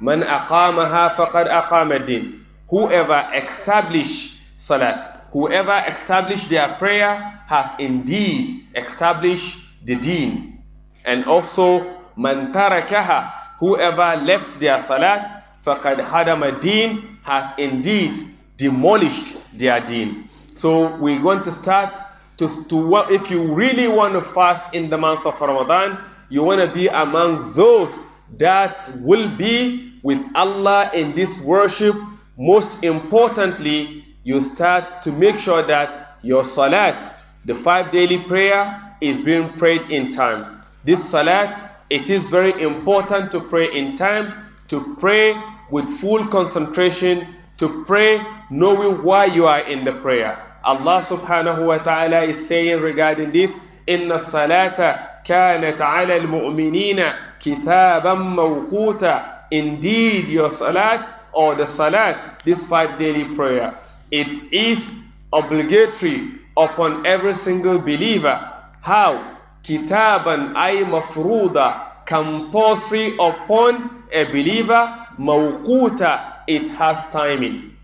Man 0.00 0.22
aqamaha 0.22 1.12
faqad 1.12 1.52
aqama 1.52 2.00
din. 2.00 2.46
Whoever 2.72 3.28
establish 3.36 4.32
salat, 4.56 5.28
whoever 5.32 5.84
establish 5.86 6.48
their 6.48 6.72
prayer 6.80 7.20
has 7.46 7.68
indeed 7.78 8.64
established 8.74 9.58
the 9.84 9.96
deen. 9.96 10.59
And 11.04 11.24
also 11.24 12.00
man 12.16 12.52
tarakaha, 12.52 13.32
whoever 13.58 14.16
left 14.24 14.60
their 14.60 14.78
salat, 14.80 15.44
faqad 15.64 15.96
hadama 16.04 16.60
din, 16.60 17.18
has 17.22 17.52
indeed 17.58 18.28
demolished 18.56 19.34
their 19.54 19.80
deen. 19.80 20.28
So 20.54 20.96
we're 20.96 21.20
going 21.20 21.42
to 21.42 21.52
start 21.52 21.98
to, 22.36 22.64
to 22.64 22.96
if 23.10 23.30
you 23.30 23.54
really 23.54 23.88
want 23.88 24.14
to 24.14 24.20
fast 24.20 24.74
in 24.74 24.90
the 24.90 24.96
month 24.96 25.24
of 25.26 25.40
Ramadan, 25.40 25.98
you 26.28 26.42
want 26.42 26.60
to 26.60 26.66
be 26.66 26.88
among 26.88 27.52
those 27.52 27.98
that 28.38 28.90
will 29.00 29.28
be 29.36 29.98
with 30.02 30.24
Allah 30.34 30.90
in 30.94 31.14
this 31.14 31.40
worship. 31.40 31.96
Most 32.38 32.82
importantly, 32.82 34.04
you 34.24 34.40
start 34.40 35.02
to 35.02 35.12
make 35.12 35.38
sure 35.38 35.62
that 35.62 36.18
your 36.22 36.44
salat, 36.44 37.22
the 37.44 37.54
five 37.54 37.90
daily 37.90 38.18
prayer, 38.18 38.96
is 39.00 39.20
being 39.20 39.48
prayed 39.54 39.82
in 39.90 40.10
time 40.10 40.59
This 40.83 41.03
salat, 41.09 41.81
it 41.89 42.09
is 42.09 42.25
very 42.27 42.53
important 42.61 43.31
to 43.31 43.39
pray 43.39 43.71
in 43.73 43.95
time, 43.95 44.33
to 44.67 44.95
pray 44.99 45.35
with 45.69 45.89
full 45.99 46.25
concentration, 46.27 47.35
to 47.57 47.83
pray 47.85 48.21
knowing 48.49 49.03
why 49.03 49.25
you 49.25 49.47
are 49.47 49.61
in 49.61 49.85
the 49.85 49.93
prayer. 49.93 50.37
Allah 50.63 51.01
subhanahu 51.01 51.67
wa 51.67 51.77
ta'ala 51.77 52.23
is 52.23 52.47
saying 52.47 52.81
regarding 52.81 53.31
this, 53.31 53.55
Inna 53.87 54.15
salata 54.17 55.15
كانت 55.25 55.81
على 55.81 56.17
المؤمنين 56.17 57.03
كتابا 57.39 58.13
موقوتا 58.13 59.35
Indeed, 59.51 60.29
your 60.29 60.49
salat 60.49 61.07
or 61.31 61.53
the 61.53 61.65
salat, 61.67 62.41
this 62.43 62.63
five 62.63 62.97
daily 62.97 63.35
prayer, 63.35 63.77
it 64.09 64.51
is 64.51 64.89
obligatory 65.31 66.31
upon 66.57 67.05
every 67.05 67.33
single 67.33 67.77
believer. 67.77 68.41
How? 68.81 69.28
Kitaban 69.62 70.54
ay 70.56 70.84
mafruda, 70.84 72.06
compulsory 72.06 73.14
upon 73.18 74.04
a 74.12 74.24
believer, 74.24 75.06
mawquta, 75.18 76.42
it 76.46 76.68
has 76.70 77.02
timing. 77.10 77.76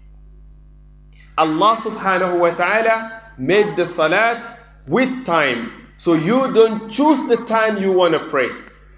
Allah 1.38 1.76
subhanahu 1.76 2.40
wa 2.40 2.50
ta'ala 2.50 3.22
made 3.38 3.76
the 3.76 3.84
salat 3.86 4.58
with 4.88 5.24
time. 5.24 5.70
So 5.98 6.14
you 6.14 6.52
don't 6.52 6.90
choose 6.90 7.20
the 7.28 7.36
time 7.44 7.82
you 7.82 7.92
want 7.92 8.14
to 8.14 8.20
pray. 8.28 8.48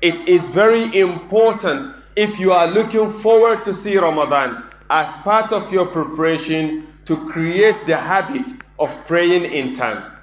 It 0.01 0.29
is 0.29 0.49
very 0.49 0.99
important 0.99 1.89
if 2.17 2.39
you 2.39 2.53
are 2.53 2.67
looking 2.67 3.11
forward 3.11 3.65
to 3.65 3.75
see 3.75 3.99
Ramadan 3.99 4.65
as 4.91 5.11
part 5.23 5.53
of 5.53 5.73
your 5.73 5.87
preparation 5.87 6.87
to 7.05 7.17
create 7.29 7.87
the 7.87 7.97
habit 7.97 8.51
of 8.79 8.95
praying 9.07 9.45
in 9.45 9.75
time. 9.75 10.18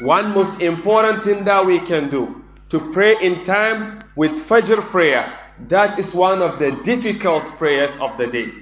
One 0.00 0.32
most 0.32 0.60
important 0.60 1.24
thing 1.24 1.44
that 1.44 1.66
we 1.66 1.80
can 1.80 2.08
do 2.08 2.44
to 2.68 2.78
pray 2.92 3.16
in 3.20 3.42
time 3.42 3.98
with 4.14 4.30
Fajr 4.46 4.80
prayer. 4.90 5.26
That 5.66 5.98
is 5.98 6.14
one 6.14 6.40
of 6.40 6.60
the 6.60 6.70
difficult 6.84 7.42
prayers 7.58 7.96
of 7.96 8.16
the 8.16 8.28
day. 8.28 8.52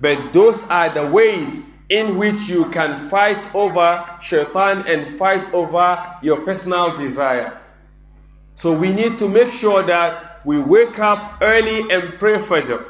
But 0.00 0.32
those 0.32 0.62
are 0.70 0.88
the 0.88 1.06
ways 1.06 1.60
in 1.90 2.16
which 2.16 2.40
you 2.48 2.70
can 2.70 3.10
fight 3.10 3.54
over 3.54 4.02
shaitan 4.22 4.86
and 4.86 5.18
fight 5.18 5.52
over 5.52 6.16
your 6.22 6.40
personal 6.40 6.96
desire. 6.96 7.60
So 8.54 8.72
we 8.72 8.92
need 8.92 9.18
to 9.18 9.28
make 9.28 9.52
sure 9.52 9.82
that 9.82 10.40
we 10.46 10.58
wake 10.58 10.98
up 10.98 11.36
early 11.42 11.80
and 11.92 12.14
pray 12.18 12.38
Fajr. 12.38 12.82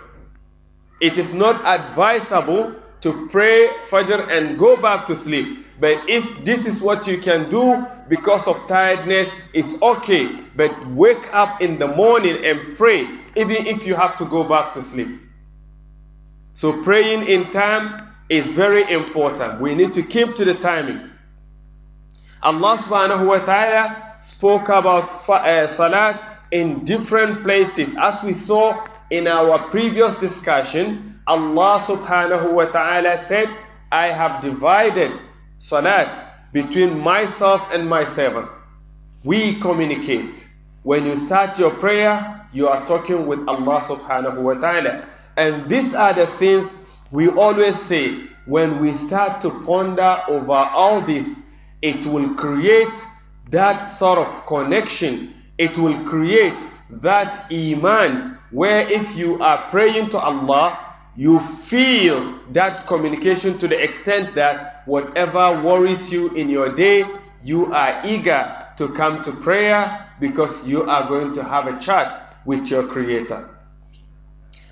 It 1.00 1.18
is 1.18 1.34
not 1.34 1.64
advisable 1.64 2.76
to 3.00 3.28
pray 3.28 3.70
Fajr 3.90 4.30
and 4.30 4.56
go 4.56 4.76
back 4.76 5.06
to 5.08 5.16
sleep. 5.16 5.65
But 5.78 6.08
if 6.08 6.44
this 6.44 6.66
is 6.66 6.80
what 6.80 7.06
you 7.06 7.18
can 7.20 7.50
do 7.50 7.86
because 8.08 8.46
of 8.46 8.56
tiredness, 8.66 9.30
it's 9.52 9.80
okay. 9.82 10.26
But 10.56 10.72
wake 10.88 11.32
up 11.34 11.60
in 11.60 11.78
the 11.78 11.86
morning 11.88 12.44
and 12.44 12.76
pray, 12.76 13.06
even 13.36 13.66
if 13.66 13.86
you 13.86 13.94
have 13.94 14.16
to 14.18 14.24
go 14.24 14.44
back 14.44 14.72
to 14.74 14.82
sleep. 14.82 15.20
So 16.54 16.82
praying 16.82 17.26
in 17.28 17.50
time 17.50 18.12
is 18.30 18.46
very 18.46 18.90
important. 18.90 19.60
We 19.60 19.74
need 19.74 19.92
to 19.94 20.02
keep 20.02 20.34
to 20.36 20.44
the 20.44 20.54
timing. 20.54 21.10
Allah 22.42 22.78
subhanahu 22.78 23.26
wa 23.26 23.38
ta'ala 23.40 24.16
spoke 24.22 24.68
about 24.68 25.12
uh, 25.28 25.66
salat 25.66 26.22
in 26.52 26.84
different 26.84 27.42
places. 27.42 27.94
As 27.98 28.22
we 28.22 28.32
saw 28.34 28.86
in 29.10 29.26
our 29.26 29.58
previous 29.68 30.14
discussion, 30.16 31.20
Allah 31.26 31.80
subhanahu 31.84 32.52
wa 32.52 32.64
ta'ala 32.66 33.16
said, 33.18 33.48
I 33.92 34.06
have 34.08 34.42
divided 34.42 35.12
salat 35.58 36.52
between 36.52 36.98
myself 36.98 37.68
and 37.72 37.88
my 37.88 38.04
servant. 38.04 38.48
We 39.24 39.56
communicate. 39.60 40.46
When 40.82 41.04
you 41.04 41.16
start 41.16 41.58
your 41.58 41.72
prayer, 41.72 42.46
you 42.52 42.68
are 42.68 42.86
talking 42.86 43.26
with 43.26 43.40
Allah 43.48 43.80
subhanahu 43.80 44.40
wa 44.40 44.54
ta'ala. 44.54 45.06
And 45.36 45.68
these 45.68 45.94
are 45.94 46.14
the 46.14 46.26
things 46.38 46.72
we 47.10 47.28
always 47.28 47.80
say 47.80 48.28
when 48.46 48.80
we 48.80 48.94
start 48.94 49.40
to 49.42 49.50
ponder 49.64 50.22
over 50.28 50.52
all 50.52 51.00
this, 51.00 51.34
it 51.82 52.06
will 52.06 52.34
create 52.34 52.96
that 53.50 53.88
sort 53.88 54.18
of 54.18 54.46
connection. 54.46 55.34
It 55.58 55.76
will 55.76 55.98
create 56.08 56.56
that 56.90 57.50
iman 57.50 58.38
where 58.50 58.90
if 58.90 59.16
you 59.16 59.40
are 59.42 59.58
praying 59.70 60.10
to 60.10 60.18
Allah, 60.18 60.85
you 61.15 61.39
feel 61.39 62.39
that 62.51 62.87
communication 62.87 63.57
to 63.57 63.67
the 63.67 63.81
extent 63.81 64.33
that 64.35 64.83
whatever 64.85 65.61
worries 65.61 66.11
you 66.11 66.29
in 66.35 66.49
your 66.49 66.73
day, 66.73 67.05
you 67.43 67.73
are 67.73 68.01
eager 68.05 68.65
to 68.77 68.87
come 68.89 69.21
to 69.23 69.31
prayer 69.31 70.07
because 70.19 70.65
you 70.65 70.83
are 70.83 71.07
going 71.07 71.33
to 71.33 71.43
have 71.43 71.67
a 71.67 71.79
chat 71.79 72.37
with 72.45 72.67
your 72.67 72.87
Creator. 72.87 73.49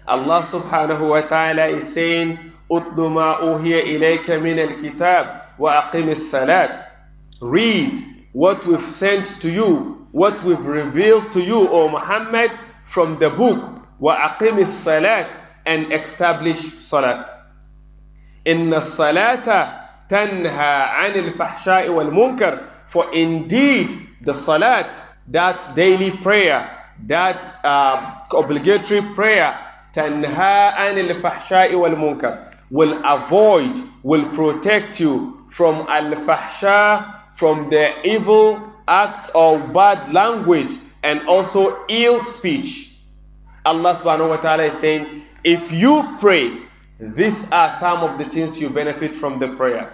Allah 0.08 0.42
subhanahu 0.42 1.10
wa 1.10 1.22
ta'ala 1.22 1.68
is 1.68 1.92
saying, 1.92 2.38
أُتْلُ 2.72 2.96
مَا 2.96 3.40
أُوهِيَ 3.42 3.84
إِلَيْكَ 3.98 4.26
مِنَ 4.42 4.58
الْكِتَابِ 4.58 5.58
وَأَقِمِ 5.60 6.10
الصَّلَاةِ 6.16 6.86
Read 7.42 8.26
what 8.34 8.66
we've 8.66 8.90
sent 8.90 9.42
to 9.42 9.52
you, 9.52 10.08
what 10.12 10.42
we've 10.44 10.66
revealed 10.66 11.32
to 11.34 11.42
you, 11.44 11.68
O 11.70 11.90
Muhammad, 11.90 12.52
from 12.86 13.20
the 13.20 13.30
book, 13.30 13.62
وَأَقِمِ 14.02 14.64
الصَّلَاةِ 14.66 15.43
and 15.67 15.93
establish 15.93 16.61
salat. 16.81 17.29
Inna 18.45 18.81
salata 18.81 19.89
tanha 20.09 20.89
anil 21.05 21.33
fahsha'i 21.33 21.93
wal 21.93 22.11
munkar. 22.11 22.71
For 22.89 23.13
indeed, 23.15 23.93
the 24.23 24.35
salat, 24.35 24.93
that 25.29 25.75
daily 25.75 26.11
prayer, 26.11 26.69
that 27.07 27.59
uh, 27.65 28.25
obligatory 28.33 29.03
prayer, 29.15 29.59
tanha 29.95 30.73
anil 30.73 31.21
fahsha'i 31.21 31.79
wal 31.79 31.97
munkar, 31.97 32.55
will 32.71 33.01
avoid, 33.05 33.83
will 34.03 34.25
protect 34.31 35.01
you 35.01 35.47
from 35.51 35.87
al-fahsha, 35.89 37.21
from 37.37 37.71
the 37.71 37.93
evil 38.07 38.61
act 38.89 39.31
or 39.35 39.59
bad 39.59 40.13
language, 40.13 40.69
and 41.03 41.21
also 41.29 41.85
ill 41.89 42.23
speech. 42.25 42.91
Allah 43.65 43.95
subhanahu 43.95 44.29
wa 44.31 44.37
ta'ala 44.37 44.65
is 44.65 44.75
saying, 44.75 45.23
if 45.44 45.72
you 45.72 46.04
pray, 46.20 46.52
these 47.00 47.46
are 47.52 47.74
some 47.80 48.00
of 48.04 48.18
the 48.18 48.26
things 48.26 48.60
you 48.60 48.70
benefit 48.70 49.16
from 49.16 49.40
the 49.40 49.50
prayer. 49.56 49.94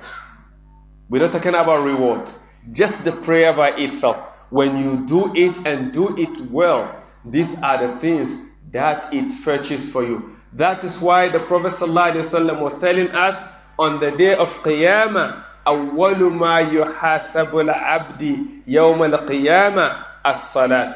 We're 1.09 1.21
not 1.21 1.31
talking 1.31 1.53
about 1.55 1.83
reward. 1.83 2.29
just 2.71 3.03
the 3.03 3.11
prayer 3.11 3.53
by 3.53 3.71
itself. 3.71 4.17
When 4.49 4.77
you 4.77 5.05
do 5.05 5.33
it 5.35 5.57
and 5.65 5.91
do 5.91 6.15
it 6.17 6.39
well, 6.49 7.03
these 7.25 7.55
are 7.61 7.77
the 7.87 7.95
things 7.97 8.37
that 8.71 9.13
it 9.13 9.31
fetches 9.31 9.89
for 9.89 10.03
you. 10.03 10.35
That 10.53 10.83
is 10.83 10.99
why 10.99 11.27
the 11.29 11.39
Prophet 11.39 11.73
ﷺ 11.73 12.59
was 12.61 12.77
telling 12.77 13.09
us 13.09 13.35
on 13.77 13.99
the 13.99 14.11
day 14.11 14.35
of 14.35 14.49
Qiyamah, 14.63 15.43
أول 15.67 16.31
ما 16.31 16.59
يحاسب 16.59 17.51
العبد 17.59 18.47
يوم 18.67 19.03
القيامة 19.03 20.05
الصلاة. 20.25 20.95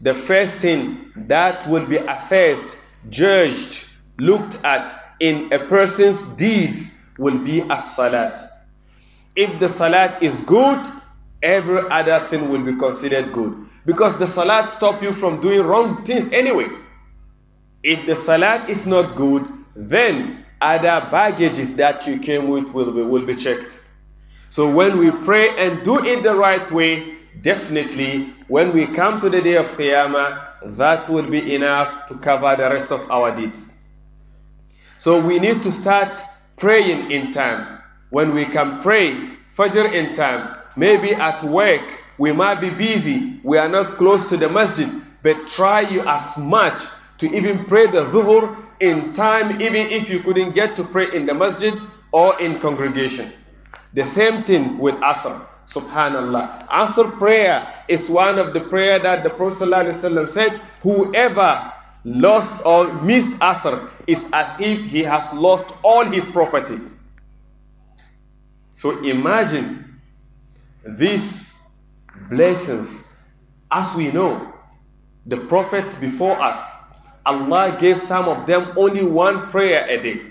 The 0.00 0.14
first 0.14 0.56
thing 0.56 1.12
that 1.16 1.68
will 1.68 1.84
be 1.86 1.98
assessed, 1.98 2.78
judged, 3.09 3.85
looked 4.17 4.57
at 4.63 5.15
in 5.19 5.51
a 5.53 5.59
person's 5.59 6.21
deeds 6.35 6.91
will 7.17 7.37
be 7.37 7.61
as 7.69 7.95
salat. 7.95 8.63
If 9.35 9.59
the 9.59 9.69
salat 9.69 10.21
is 10.23 10.41
good, 10.41 10.79
every 11.43 11.79
other 11.89 12.25
thing 12.27 12.49
will 12.49 12.63
be 12.63 12.75
considered 12.75 13.31
good. 13.33 13.55
Because 13.85 14.17
the 14.17 14.27
salat 14.27 14.69
stop 14.69 15.01
you 15.01 15.13
from 15.13 15.41
doing 15.41 15.61
wrong 15.65 16.03
things 16.05 16.31
anyway. 16.31 16.67
If 17.83 18.05
the 18.05 18.15
salat 18.15 18.69
is 18.69 18.85
not 18.85 19.15
good, 19.15 19.47
then 19.75 20.45
other 20.61 21.07
baggages 21.09 21.73
that 21.75 22.05
you 22.05 22.19
came 22.19 22.49
with 22.49 22.69
will 22.69 22.91
be, 22.91 23.01
will 23.01 23.25
be 23.25 23.35
checked. 23.35 23.79
So 24.49 24.69
when 24.69 24.97
we 24.97 25.11
pray 25.11 25.49
and 25.57 25.83
do 25.83 26.03
it 26.03 26.23
the 26.23 26.35
right 26.35 26.69
way, 26.71 27.15
definitely 27.41 28.33
when 28.47 28.73
we 28.73 28.87
come 28.87 29.21
to 29.21 29.29
the 29.29 29.41
day 29.41 29.55
of 29.55 29.67
Qiyamah, 29.77 30.48
that 30.63 31.07
will 31.09 31.29
be 31.29 31.55
enough 31.55 32.05
to 32.07 32.15
cover 32.15 32.55
the 32.55 32.69
rest 32.69 32.91
of 32.91 33.09
our 33.09 33.35
deeds. 33.35 33.67
So 34.97 35.19
we 35.19 35.39
need 35.39 35.63
to 35.63 35.71
start 35.71 36.17
praying 36.57 37.11
in 37.11 37.31
time. 37.31 37.79
When 38.09 38.33
we 38.33 38.45
can 38.45 38.81
pray 38.81 39.15
Fajr 39.55 39.93
in 39.93 40.15
time, 40.15 40.57
maybe 40.75 41.13
at 41.13 41.43
work, 41.43 41.81
we 42.17 42.31
might 42.31 42.59
be 42.59 42.69
busy, 42.69 43.39
we 43.43 43.57
are 43.57 43.69
not 43.69 43.97
close 43.97 44.27
to 44.29 44.37
the 44.37 44.49
masjid, 44.49 44.89
but 45.23 45.47
try 45.47 45.81
you 45.81 46.01
as 46.01 46.37
much 46.37 46.81
to 47.17 47.33
even 47.33 47.65
pray 47.65 47.87
the 47.87 48.05
Zuhur 48.05 48.57
in 48.79 49.13
time, 49.13 49.61
even 49.61 49.87
if 49.87 50.09
you 50.09 50.19
couldn't 50.21 50.51
get 50.51 50.75
to 50.75 50.83
pray 50.83 51.07
in 51.13 51.25
the 51.25 51.33
masjid 51.33 51.73
or 52.11 52.39
in 52.41 52.59
congregation. 52.59 53.31
The 53.93 54.05
same 54.05 54.43
thing 54.43 54.77
with 54.77 54.95
Asr. 54.95 55.45
Subhanallah. 55.69 56.67
Asr 56.67 57.15
prayer 57.19 57.67
is 57.87 58.09
one 58.09 58.39
of 58.39 58.53
the 58.53 58.59
prayer 58.61 58.97
that 58.97 59.21
the 59.21 59.29
Prophet 59.29 59.69
ﷺ 59.69 60.31
said, 60.31 60.59
whoever 60.81 61.71
lost 62.03 62.65
or 62.65 62.91
missed 63.03 63.29
Asr 63.39 63.87
is 64.07 64.25
as 64.33 64.59
if 64.59 64.79
he 64.79 65.03
has 65.03 65.31
lost 65.33 65.75
all 65.83 66.03
his 66.05 66.25
property. 66.25 66.79
So 68.71 68.97
imagine 69.03 69.99
these 70.83 71.53
blessings. 72.31 72.97
As 73.69 73.93
we 73.93 74.11
know, 74.11 74.51
the 75.27 75.37
prophets 75.37 75.93
before 75.97 76.41
us, 76.41 76.59
Allah 77.27 77.77
gave 77.79 78.01
some 78.01 78.27
of 78.27 78.47
them 78.47 78.73
only 78.75 79.03
one 79.03 79.51
prayer 79.51 79.85
a 79.87 80.01
day. 80.01 80.21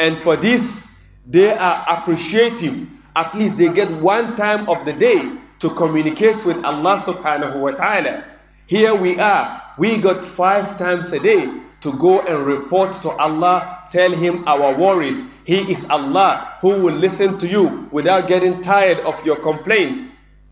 And 0.00 0.18
for 0.18 0.34
this, 0.34 0.88
they 1.24 1.52
are 1.52 1.84
appreciative. 1.88 2.88
At 3.16 3.34
least 3.34 3.56
they 3.56 3.68
get 3.68 3.90
one 3.90 4.36
time 4.36 4.68
of 4.68 4.84
the 4.84 4.92
day 4.92 5.30
to 5.60 5.70
communicate 5.70 6.44
with 6.44 6.62
Allah 6.64 6.98
subhanahu 6.98 7.60
wa 7.60 7.70
ta'ala. 7.70 8.24
Here 8.66 8.94
we 8.94 9.18
are. 9.20 9.62
We 9.78 9.98
got 9.98 10.24
five 10.24 10.78
times 10.78 11.12
a 11.12 11.20
day 11.20 11.46
to 11.80 11.92
go 11.98 12.20
and 12.22 12.46
report 12.46 12.92
to 13.02 13.10
Allah, 13.10 13.86
tell 13.92 14.10
Him 14.10 14.46
our 14.48 14.74
worries. 14.74 15.22
He 15.44 15.70
is 15.70 15.84
Allah 15.90 16.56
who 16.60 16.80
will 16.80 16.94
listen 16.96 17.38
to 17.38 17.46
you 17.46 17.88
without 17.92 18.26
getting 18.26 18.62
tired 18.62 18.98
of 19.00 19.14
your 19.24 19.36
complaints. 19.36 20.04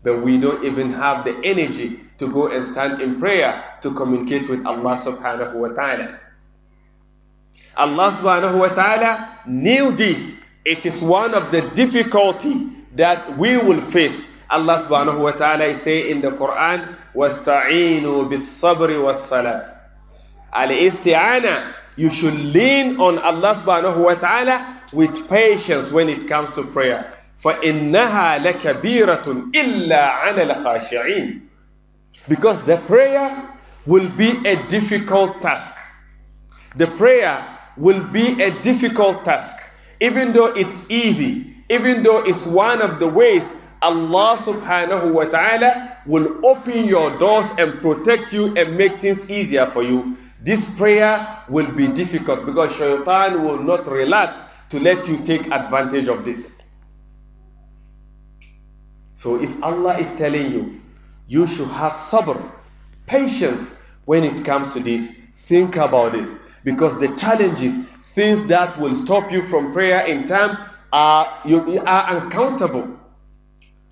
But 0.03 0.21
we 0.21 0.37
don't 0.37 0.63
even 0.63 0.93
have 0.93 1.25
the 1.25 1.35
energy 1.43 2.01
to 2.19 2.27
go 2.31 2.47
and 2.47 2.63
stand 2.63 3.01
in 3.01 3.19
prayer 3.19 3.63
to 3.81 3.93
communicate 3.93 4.47
with 4.47 4.65
Allah 4.65 4.93
subhanahu 4.95 5.53
wa 5.55 5.69
ta'ala. 5.69 6.19
Allah 7.75 8.11
subhanahu 8.13 8.59
wa 8.59 8.69
ta'ala 8.69 9.39
knew 9.47 9.91
this. 9.91 10.37
It 10.64 10.84
is 10.86 11.02
one 11.02 11.34
of 11.34 11.50
the 11.50 11.62
difficulty 11.74 12.66
that 12.94 13.36
we 13.38 13.56
will 13.56 13.80
face. 13.90 14.24
Allah 14.50 14.78
subhanahu 14.84 15.20
wa 15.20 15.32
ta'ala 15.32 15.64
is 15.66 15.80
saying 15.82 16.10
in 16.10 16.20
the 16.20 16.30
Quran, 16.30 16.96
وَاسْتَعِينُوا 17.14 18.28
بِالصَّبْرِ 18.28 18.90
وَالصَّلَاةِ 18.96 19.74
Al-isti'ana, 20.52 21.72
you 21.96 22.10
should 22.10 22.34
lean 22.34 22.98
on 23.00 23.18
Allah 23.18 23.54
subhanahu 23.54 23.98
wa 24.04 24.14
ta'ala 24.14 24.82
with 24.92 25.28
patience 25.28 25.90
when 25.92 26.08
it 26.08 26.26
comes 26.26 26.52
to 26.52 26.64
prayer. 26.64 27.12
فَإِنَّهَا 27.42 28.42
لَكَبِيرَةٌ 28.42 29.52
إِلَّا 29.52 30.10
عَلَى 30.10 30.42
الْخَاشِعِينَ 30.54 31.40
Because 32.28 32.60
the 32.64 32.78
prayer 32.88 33.30
will 33.86 34.08
be 34.10 34.30
a 34.46 34.56
difficult 34.68 35.40
task. 35.40 35.72
The 36.76 36.86
prayer 36.86 37.44
will 37.76 38.00
be 38.02 38.42
a 38.42 38.50
difficult 38.60 39.24
task. 39.24 39.54
Even 40.03 40.33
though 40.33 40.47
it's 40.53 40.85
easy, 40.89 41.55
even 41.69 42.03
though 42.03 42.19
it's 42.25 42.45
one 42.45 42.81
of 42.81 42.99
the 42.99 43.07
ways 43.07 43.53
Allah 43.81 44.35
subhanahu 44.37 45.13
wa 45.13 45.23
ta'ala 45.23 45.97
will 46.05 46.45
open 46.45 46.85
your 46.85 47.17
doors 47.19 47.47
and 47.57 47.79
protect 47.79 48.33
you 48.33 48.53
and 48.57 48.75
make 48.77 48.99
things 48.99 49.29
easier 49.29 49.65
for 49.67 49.81
you. 49.81 50.17
This 50.41 50.65
prayer 50.75 51.15
will 51.47 51.71
be 51.71 51.87
difficult 51.87 52.45
because 52.45 52.75
shaitan 52.75 53.43
will 53.43 53.63
not 53.63 53.87
relax 53.87 54.41
to 54.69 54.79
let 54.79 55.07
you 55.07 55.23
take 55.23 55.47
advantage 55.51 56.09
of 56.09 56.25
this. 56.25 56.51
So 59.15 59.41
if 59.41 59.51
Allah 59.63 59.97
is 59.99 60.09
telling 60.19 60.51
you, 60.51 60.81
you 61.29 61.47
should 61.47 61.69
have 61.69 61.93
sabr, 61.93 62.35
patience 63.05 63.73
when 64.03 64.25
it 64.25 64.43
comes 64.43 64.73
to 64.73 64.81
this, 64.81 65.07
think 65.47 65.77
about 65.77 66.13
it. 66.15 66.27
Because 66.65 66.99
the 66.99 67.07
challenges, 67.15 67.79
things 68.15 68.47
that 68.47 68.77
will 68.79 68.95
stop 68.95 69.31
you 69.31 69.43
from 69.43 69.73
prayer 69.73 70.05
in 70.05 70.27
time 70.27 70.57
are, 70.91 71.41
you, 71.45 71.79
are 71.81 72.09
uncountable. 72.09 72.87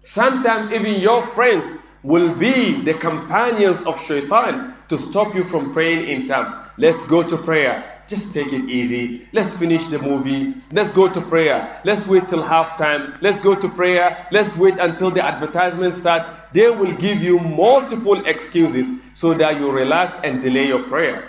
Sometimes 0.04 0.72
even 0.72 1.00
your 1.00 1.26
friends 1.28 1.78
will 2.04 2.34
be 2.36 2.82
the 2.82 2.94
companions 2.94 3.82
of 3.84 4.00
shaitan 4.06 4.76
to 4.90 4.98
stop 4.98 5.36
you 5.36 5.44
from 5.44 5.74
praying 5.74 6.08
in 6.08 6.28
time. 6.28 6.70
Let's 6.78 7.06
go 7.06 7.24
to 7.24 7.38
prayer. 7.38 7.84
Just 8.08 8.34
take 8.34 8.52
it 8.52 8.70
easy. 8.70 9.28
Let's 9.32 9.54
finish 9.54 9.86
the 9.86 10.00
movie. 10.00 10.56
Let's 10.72 10.92
go 10.92 11.08
to 11.08 11.22
prayer. 11.22 11.80
Let's 11.86 12.08
wait 12.08 12.28
till 12.28 12.44
halftime. 12.44 13.22
Let's 13.22 13.40
go 13.40 13.56
to 13.56 13.70
prayer. 13.70 14.28
Let's 14.32 14.56
wait 14.58 14.78
until 14.80 15.12
the 15.12 15.24
advertisements 15.26 15.98
start. 15.98 16.28
They 16.54 16.70
will 16.70 16.94
give 16.96 17.22
you 17.24 17.40
multiple 17.40 18.26
excuses 18.26 18.92
so 19.14 19.34
that 19.36 19.60
you 19.60 19.72
relax 19.72 20.18
and 20.24 20.42
delay 20.42 20.68
your 20.68 20.84
prayer. 20.84 21.24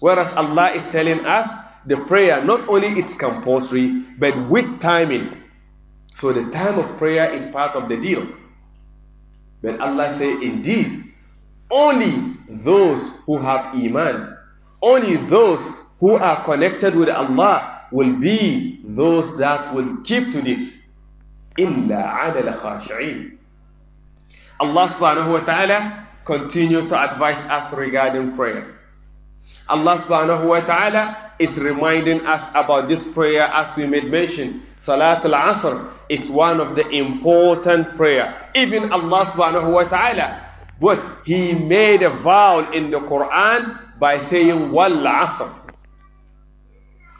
Whereas 0.00 0.32
Allah 0.34 0.70
is 0.70 0.82
telling 0.86 1.24
us 1.26 1.48
the 1.85 1.97
prayer, 1.97 2.43
not 2.43 2.67
only 2.67 2.87
it's 2.99 3.13
compulsory, 3.15 3.89
but 4.17 4.35
with 4.49 4.79
timing. 4.79 5.29
So 6.13 6.33
the 6.33 6.49
time 6.51 6.79
of 6.79 6.97
prayer 6.97 7.31
is 7.33 7.45
part 7.47 7.75
of 7.75 7.89
the 7.89 7.97
deal. 7.97 8.27
But 9.61 9.79
Allah 9.79 10.13
say, 10.13 10.31
indeed, 10.31 11.03
only 11.71 12.37
those 12.49 13.11
who 13.25 13.37
have 13.39 13.73
iman, 13.75 14.37
only 14.81 15.17
those 15.27 15.69
who 15.99 16.15
are 16.15 16.43
connected 16.43 16.95
with 16.95 17.09
Allah 17.09 17.87
will 17.91 18.13
be 18.13 18.81
those 18.83 19.35
that 19.37 19.73
will 19.73 19.97
keep 20.03 20.31
to 20.31 20.41
this. 20.41 20.77
إِلَّا 21.57 21.97
عَدَى 21.97 22.43
الْخَاشِعِينَ 22.43 23.37
Allah 24.59 24.87
subhanahu 24.87 25.31
wa 25.33 25.39
ta'ala 25.43 26.07
continue 26.23 26.87
to 26.87 26.95
advise 26.95 27.43
us 27.45 27.71
regarding 27.73 28.35
prayer. 28.35 28.75
Allah 29.68 29.98
subhanahu 30.02 30.46
wa 30.50 30.60
ta'ala 30.60 31.32
is 31.38 31.56
reminding 31.58 32.26
us 32.26 32.42
about 32.54 32.88
this 32.88 33.06
prayer 33.06 33.44
as 33.54 33.70
we 33.76 33.86
made 33.86 34.10
mention. 34.10 34.66
Salat 34.78 35.24
al-Asr 35.24 35.88
is 36.08 36.28
one 36.28 36.60
of 36.60 36.74
the 36.74 36.86
important 36.90 37.96
prayer. 37.96 38.34
Even 38.54 38.90
Allah 38.92 39.24
subhanahu 39.26 39.70
wa 39.72 39.84
ta'ala, 39.84 40.42
but 40.80 40.98
He 41.24 41.52
made 41.54 42.02
a 42.02 42.10
vow 42.10 42.66
in 42.72 42.90
the 42.90 42.98
Quran 42.98 43.78
by 44.00 44.18
saying 44.18 44.72
wal 44.72 44.90
asr. 45.06 45.46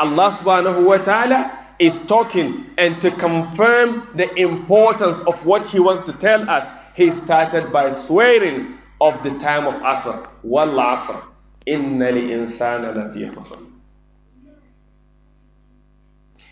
Allah 0.00 0.28
subhanahu 0.32 0.84
wa 0.84 0.98
ta'ala 0.98 1.56
is 1.78 1.98
talking 2.10 2.66
and 2.78 3.00
to 3.00 3.10
confirm 3.12 4.08
the 4.16 4.26
importance 4.34 5.20
of 5.22 5.38
what 5.46 5.64
He 5.68 5.78
wants 5.78 6.10
to 6.10 6.16
tell 6.18 6.48
us, 6.50 6.66
He 6.96 7.12
started 7.12 7.70
by 7.72 7.90
swearing 7.92 8.76
of 9.00 9.22
the 9.22 9.30
time 9.38 9.66
of 9.70 9.74
Asr. 9.86 10.28
Wal 10.42 10.68
asr. 10.76 11.29
Inna 11.69 12.11
li 12.11 12.31
insana 12.31 12.93
lafi 12.93 13.31
khusr. 13.33 13.59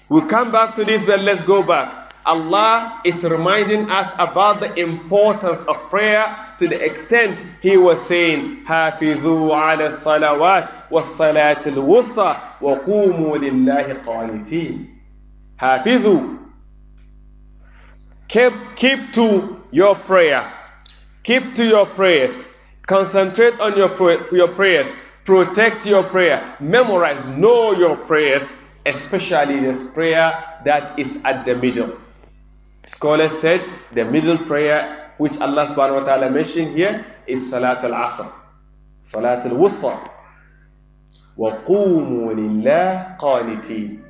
We'll 0.10 0.26
come 0.26 0.52
back 0.52 0.76
to 0.76 0.86
this, 0.86 1.04
but 1.04 1.22
let's 1.22 1.44
go 1.44 1.64
back. 1.64 2.04
Allah 2.26 3.02
is 3.04 3.24
reminding 3.24 3.90
us 3.92 4.12
about 4.18 4.60
the 4.62 4.74
importance 4.80 5.64
of 5.64 5.76
prayer 5.90 6.24
to 6.60 6.68
the 6.68 6.80
extent 6.84 7.42
He 7.62 7.78
was 7.78 8.00
saying, 8.06 8.66
حافظوا 8.66 9.56
على 9.56 9.88
الصلوات 9.88 10.68
والصلاة 10.92 11.66
الوسطى 11.68 12.38
وقوموا 12.62 13.38
لله 13.38 14.04
قانتين. 14.06 14.88
حافظوا 15.58 16.38
Keep, 18.30 18.54
keep 18.76 19.14
to 19.14 19.62
your 19.72 19.96
prayer. 19.96 20.52
Keep 21.24 21.56
to 21.56 21.66
your 21.66 21.86
prayers. 21.86 22.54
Concentrate 22.88 23.60
on 23.60 23.78
your, 23.78 23.92
your 24.34 24.48
prayers. 24.48 24.88
Protect 25.28 25.86
your 25.86 26.04
prayer. 26.04 26.56
Memorize, 26.60 27.26
know 27.28 27.72
your 27.72 27.96
prayers, 27.96 28.50
especially 28.86 29.60
this 29.60 29.84
prayer 29.84 30.34
that 30.66 30.98
is 31.00 31.20
at 31.24 31.46
the 31.46 31.56
middle. 31.56 31.98
Scholars 32.88 33.32
said 33.40 33.64
the 33.94 34.04
middle 34.04 34.38
prayer, 34.38 35.14
which 35.18 35.38
Allah 35.40 35.66
subhanahu 35.68 36.02
wa 36.02 36.04
ta'ala 36.04 36.30
mentioned 36.30 36.76
here, 36.76 37.06
is 37.26 37.50
Salat 37.50 37.84
al 37.84 37.92
Asr, 37.96 38.32
Salat 39.02 39.46
al 39.46 39.56
Wusta. 39.56 40.10
وَقُومُوا 41.38 42.34
لِلَّهِ 42.34 43.18
قَانِتِينَ 43.18 44.04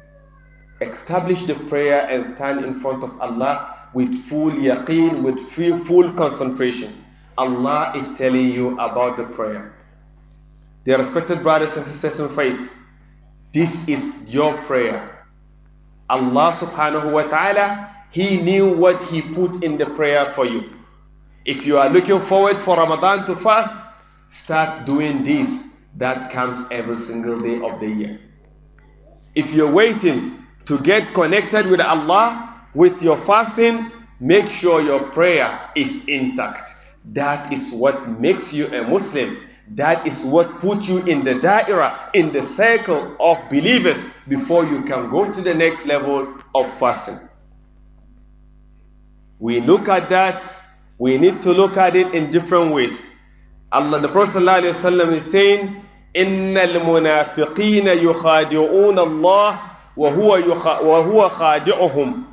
Establish 0.82 1.43
the 1.43 1.56
prayer 1.69 2.06
and 2.10 2.36
stand 2.36 2.65
in 2.65 2.80
front 2.80 3.04
of 3.04 3.15
Allah 3.21 3.88
with 3.93 4.12
full 4.28 4.52
yaqeen, 4.52 5.21
with 5.23 5.39
full 5.86 6.12
concentration. 6.13 7.06
Allah 7.38 7.93
is 7.95 8.12
telling 8.17 8.52
you 8.52 8.78
about 8.80 9.15
the 9.17 9.23
prayer. 9.23 9.73
Dear 10.88 10.96
respected 10.96 11.42
brothers 11.42 11.77
and 11.77 11.85
sisters 11.85 12.18
in 12.18 12.31
faith, 12.31 12.59
this 13.53 13.87
is 13.87 14.11
your 14.27 14.57
prayer. 14.64 15.27
Allah 16.09 16.51
subhanahu 16.57 17.12
wa 17.12 17.24
ta'ala, 17.24 17.94
He 18.11 18.40
knew 18.40 18.72
what 18.72 18.96
He 19.03 19.20
put 19.20 19.62
in 19.62 19.77
the 19.77 19.85
prayer 19.85 20.33
for 20.33 20.46
you. 20.46 20.72
If 21.44 21.66
you 21.66 21.77
are 21.77 21.90
looking 21.90 22.18
forward 22.22 22.57
for 22.64 22.79
Ramadan 22.79 23.27
to 23.27 23.37
fast, 23.37 23.85
start 24.31 24.87
doing 24.87 25.22
this. 25.24 25.62
That 25.98 26.33
comes 26.33 26.57
every 26.70 26.96
single 26.96 27.38
day 27.38 27.61
of 27.61 27.81
the 27.81 27.88
year. 27.88 28.20
If 29.35 29.53
you're 29.53 29.70
waiting 29.70 30.42
to 30.64 30.79
get 30.79 31.12
connected 31.12 31.66
with 31.66 31.83
Allah 31.83 32.64
with 32.72 33.03
your 33.03 33.18
fasting, 33.29 33.92
make 34.20 34.48
sure 34.48 34.81
your 34.81 35.03
prayer 35.12 35.53
is 35.77 36.09
intact. 36.09 36.64
That 37.12 37.53
is 37.53 37.72
what 37.72 38.09
makes 38.18 38.55
you 38.55 38.72
a 38.72 38.88
Muslim. 38.88 39.47
That 39.76 40.06
is 40.06 40.23
what 40.23 40.60
puts 40.60 40.88
you 40.88 40.99
in 41.06 41.23
the 41.23 41.36
da'ira, 41.36 42.10
in 42.13 42.32
the 42.32 42.43
circle 42.43 43.15
of 43.19 43.38
believers 43.49 44.02
before 44.28 44.65
you 44.65 44.84
can 44.84 45.10
go 45.10 45.32
to 45.32 45.41
the 45.41 45.54
next 45.54 45.86
level 45.86 46.36
of 46.54 46.71
fasting. 46.80 47.19
We 49.39 49.60
look 49.62 49.88
at 49.88 50.10
that, 50.10 50.43
we 50.97 51.17
need 51.17 51.41
to 51.41 51.52
look 51.54 51.78
at 51.78 51.95
it 51.95 52.13
in 52.13 52.30
different 52.30 52.73
ways. 52.73 53.10
Allah, 53.71 53.99
the 53.99 54.08
Prophet 54.10 54.39
ﷺ 54.39 55.12
is 55.13 55.26
saying, 55.32 55.84
إن 56.15 56.54
المنافقين 56.58 57.88
يخادعون 57.88 58.99
الله 58.99 59.60
وهو 59.97 60.36
يخ... 60.38 60.65
وهو 60.82 61.30
خادعهم. 61.30 62.23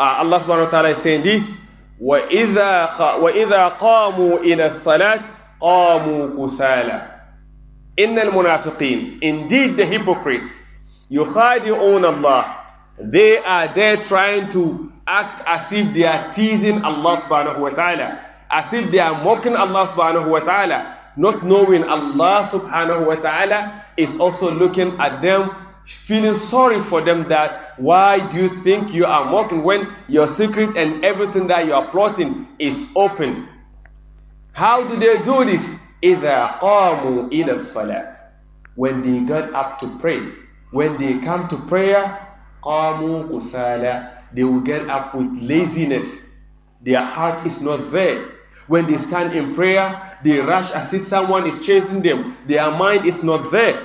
Uh, 0.00 0.16
Allah 0.18 0.40
subhanahu 0.40 0.64
wa 0.64 0.70
ta'ala 0.70 0.88
is 0.90 0.98
saying 0.98 1.22
this, 1.22 1.56
وإذا, 2.00 2.86
خ... 2.96 3.20
وإذا 3.22 3.68
قاموا 3.78 4.38
إلى 4.40 4.66
الصلاة 4.66 5.20
قاموا 5.60 6.36
كسالى. 6.36 7.02
إن 7.98 8.18
المنافقين, 8.18 9.18
indeed 9.22 9.76
the 9.76 9.86
hypocrites, 9.86 10.62
يخادعون 11.10 12.04
الله. 12.04 12.44
They 12.98 13.38
are 13.38 13.68
there 13.68 13.96
trying 13.96 14.48
to 14.50 14.92
act 15.06 15.42
as 15.46 15.70
if 15.72 15.92
they 15.94 16.04
are 16.04 16.30
teasing 16.32 16.82
Allah 16.82 17.16
subhanahu 17.18 17.58
wa 17.58 17.70
ta'ala, 17.70 18.20
as 18.50 18.72
if 18.72 18.90
they 18.90 18.98
are 18.98 19.22
mocking 19.22 19.56
Allah 19.56 19.86
subhanahu 19.86 20.28
wa 20.28 20.40
ta'ala, 20.40 20.96
not 21.16 21.44
knowing 21.44 21.84
Allah 21.84 22.48
subhanahu 22.50 23.06
wa 23.06 23.14
ta'ala 23.16 23.84
is 23.96 24.18
also 24.18 24.50
looking 24.50 24.98
at 24.98 25.20
them, 25.22 25.50
feeling 25.84 26.34
sorry 26.34 26.80
for 26.82 27.00
them 27.00 27.28
that 27.28 27.78
why 27.78 28.18
do 28.32 28.38
you 28.38 28.62
think 28.62 28.94
you 28.94 29.04
are 29.06 29.24
mocking 29.24 29.62
when 29.62 29.86
your 30.08 30.26
secret 30.28 30.76
and 30.76 31.04
everything 31.04 31.46
that 31.48 31.66
you 31.66 31.74
are 31.74 31.86
plotting 31.88 32.46
is 32.58 32.88
open? 32.96 33.48
How 34.52 34.86
do 34.86 34.96
they 34.96 35.18
do 35.22 35.44
this? 35.44 35.64
إِذَا 36.02 36.60
قَامُوا 36.60 37.30
إِلَى 37.30 37.54
الصَّلَاةِ 37.56 38.18
When 38.74 39.02
they 39.02 39.26
got 39.26 39.52
up 39.54 39.80
to 39.80 39.98
pray, 39.98 40.20
when 40.70 40.98
they 40.98 41.18
come 41.18 41.48
to 41.48 41.56
prayer, 41.56 42.20
قَامُوا 42.62 43.28
كُسَالَى 43.30 44.10
They 44.34 44.44
will 44.44 44.60
get 44.60 44.88
up 44.90 45.14
with 45.14 45.30
laziness. 45.40 46.20
Their 46.82 47.00
heart 47.00 47.46
is 47.46 47.60
not 47.60 47.90
there. 47.90 48.30
When 48.66 48.86
they 48.90 48.98
stand 48.98 49.34
in 49.34 49.54
prayer, 49.54 50.18
they 50.22 50.40
rush 50.40 50.70
as 50.72 50.92
if 50.92 51.04
someone 51.04 51.46
is 51.48 51.64
chasing 51.64 52.02
them. 52.02 52.36
Their 52.46 52.70
mind 52.70 53.06
is 53.06 53.22
not 53.22 53.50
there. 53.50 53.82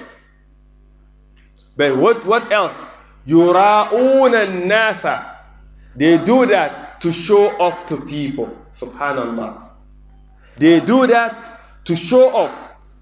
But 1.77 1.95
what, 1.95 2.25
what 2.25 2.51
else? 2.51 2.75
Yura'una 3.27 4.67
nasa. 4.67 5.37
They 5.95 6.17
do 6.17 6.45
that 6.47 6.99
to 7.01 7.11
show 7.13 7.49
off 7.59 7.85
to 7.87 7.97
people. 7.97 8.49
Subhanallah. 8.71 9.62
They 10.58 10.80
do 10.80 11.06
that 11.06 11.84
to 11.86 11.96
show 11.96 12.34
off. 12.34 12.52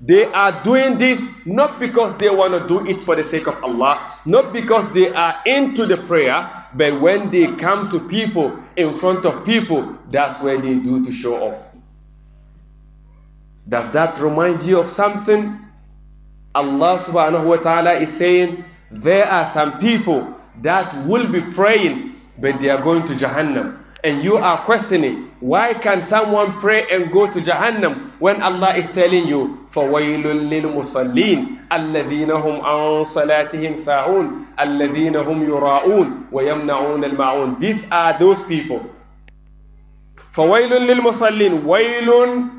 They 0.00 0.24
are 0.24 0.52
doing 0.64 0.98
this 0.98 1.22
not 1.46 1.78
because 1.78 2.16
they 2.18 2.28
want 2.28 2.54
to 2.60 2.66
do 2.66 2.84
it 2.88 3.00
for 3.00 3.14
the 3.14 3.22
sake 3.22 3.46
of 3.46 3.62
Allah, 3.62 4.18
not 4.26 4.52
because 4.52 4.90
they 4.92 5.14
are 5.14 5.40
into 5.46 5.86
the 5.86 5.96
prayer, 5.96 6.48
but 6.74 7.00
when 7.00 7.30
they 7.30 7.46
come 7.54 7.88
to 7.90 8.00
people, 8.08 8.58
in 8.76 8.94
front 8.94 9.24
of 9.26 9.44
people, 9.44 9.96
that's 10.10 10.40
where 10.42 10.56
they 10.58 10.74
do 10.74 11.04
to 11.04 11.12
show 11.12 11.36
off. 11.36 11.72
Does 13.68 13.90
that 13.92 14.18
remind 14.18 14.62
you 14.64 14.80
of 14.80 14.88
something? 14.90 15.58
Allah 16.54 16.98
subhanahu 16.98 17.46
wa 17.46 17.56
ta'ala 17.56 17.94
is 17.94 18.12
saying 18.12 18.64
there 18.90 19.26
are 19.26 19.46
some 19.46 19.78
people 19.78 20.34
that 20.62 21.06
will 21.06 21.28
be 21.28 21.40
praying, 21.40 22.16
but 22.38 22.60
they 22.60 22.68
are 22.70 22.82
going 22.82 23.06
to 23.06 23.14
Jahannam 23.14 23.81
And 24.03 24.23
you 24.23 24.37
are 24.37 24.57
questioning, 24.59 25.31
why 25.39 25.73
can 25.73 26.01
someone 26.01 26.53
pray 26.59 26.85
and 26.91 27.11
go 27.11 27.25
to 27.29 27.41
Jahannam 27.41 28.11
when 28.19 28.41
Allah 28.41 28.75
is 28.77 28.85
telling 28.93 29.27
you, 29.27 29.67
فَوَيْلٌ 29.73 30.23
لِلْمُصَلِّينَ 30.23 31.69
الَّذِينَ 31.71 32.29
هُمْ 32.31 32.61
عَنْ 32.61 33.03
صَلَاتِهِمْ 33.05 33.75
سَاهُونَ 33.75 34.55
الَّذِينَ 34.59 35.15
هُمْ 35.17 35.43
يُرَاءُونَ 35.49 36.29
وَيَمْنَعُونَ 36.31 37.03
الْمَعُونَ 37.05 37.59
These 37.59 37.89
are 37.91 38.17
those 38.17 38.41
people. 38.43 38.81
فَوَيْلٌ 40.33 40.69
لِلْمُصَلِّينَ 40.69 41.65
وَيْلٌ 41.65 42.49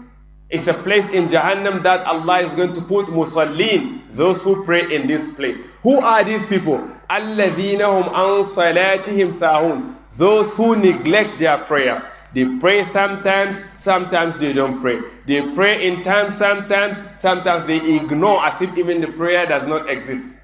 is 0.50 0.66
a 0.68 0.74
place 0.74 1.08
in 1.10 1.28
Jahannam 1.28 1.82
that 1.82 2.04
Allah 2.06 2.40
is 2.40 2.52
going 2.52 2.74
to 2.74 2.80
put 2.82 3.06
musallin, 3.06 4.00
those 4.12 4.42
who 4.42 4.64
pray 4.64 4.92
in 4.94 5.06
this 5.06 5.30
place. 5.32 5.56
Who 5.82 6.00
are 6.00 6.24
these 6.24 6.44
people? 6.46 6.82
الَّذِينَ 7.10 7.78
هُمْ 7.80 8.10
عَنْ 8.10 8.44
صَلَاتِهِمْ 8.44 9.30
سَاهُونَ 9.32 9.94
those 10.17 10.53
who 10.53 10.75
neglect 10.75 11.39
their 11.39 11.57
prayer. 11.57 12.09
They 12.33 12.45
pray 12.57 12.83
sometimes, 12.83 13.63
sometimes 13.77 14.37
they 14.37 14.53
don't 14.53 14.81
pray. 14.81 14.99
They 15.25 15.53
pray 15.53 15.87
in 15.87 16.03
time 16.03 16.31
sometimes, 16.31 16.97
sometimes 17.17 17.65
they 17.65 17.77
ignore 17.95 18.43
as 18.43 18.59
if 18.61 18.75
even 18.77 19.01
the 19.01 19.07
prayer 19.07 19.45
does 19.45 19.67
not 19.67 19.89
exist. 19.89 20.35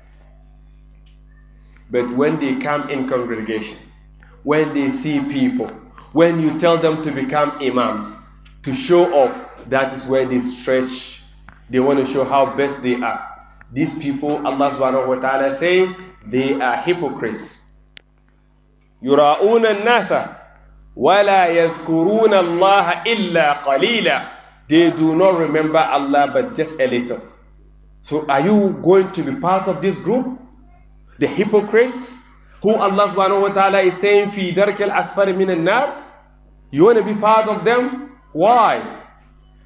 But 1.89 2.09
when 2.11 2.39
they 2.39 2.55
come 2.57 2.89
in 2.89 3.09
congregation, 3.09 3.77
when 4.43 4.73
they 4.73 4.89
see 4.89 5.19
people, 5.19 5.67
when 6.13 6.39
you 6.39 6.59
tell 6.59 6.77
them 6.77 7.03
to 7.03 7.11
become 7.11 7.51
imams, 7.61 8.15
to 8.63 8.73
show 8.73 9.11
off, 9.13 9.35
that 9.67 9.93
is 9.93 10.05
where 10.05 10.25
they 10.25 10.39
stretch. 10.39 11.21
They 11.69 11.79
want 11.79 11.99
to 11.99 12.05
show 12.11 12.23
how 12.23 12.55
best 12.55 12.81
they 12.83 12.95
are. 12.95 13.25
These 13.71 13.95
people, 13.97 14.45
Allah 14.45 14.71
subhanahu 14.71 15.07
wa 15.07 15.15
ta'ala 15.15 15.55
saying, 15.55 15.95
they 16.25 16.59
are 16.59 16.77
hypocrites. 16.77 17.57
يراؤون 19.02 19.66
الناس 19.66 20.14
ولا 20.96 21.46
يذكرون 21.46 22.34
الله 22.34 23.02
إلا 23.06 23.52
قليلا 23.52 24.22
They 24.68 24.90
do 24.90 25.14
not 25.14 25.36
remember 25.38 25.78
Allah 25.78 26.30
but 26.32 26.54
just 26.56 26.80
a 26.80 26.86
little. 26.86 27.20
So 28.00 28.24
are 28.28 28.40
you 28.40 28.80
going 28.82 29.12
to 29.12 29.22
be 29.22 29.34
part 29.36 29.68
of 29.68 29.82
this 29.82 29.98
group? 29.98 30.38
The 31.18 31.26
hypocrites 31.26 32.16
who 32.62 32.74
Allah 32.74 33.08
subhanahu 33.12 33.42
wa 33.42 33.48
ta'ala 33.52 33.80
is 33.84 33.94
saying 34.00 34.28
في 34.32 34.50
درك 34.56 34.80
الأسفل 34.82 35.36
من 35.36 35.50
النار? 35.52 35.92
You 36.70 36.86
want 36.86 36.98
to 36.98 37.04
be 37.04 37.14
part 37.14 37.46
of 37.48 37.64
them? 37.64 38.16
Why? 38.32 38.80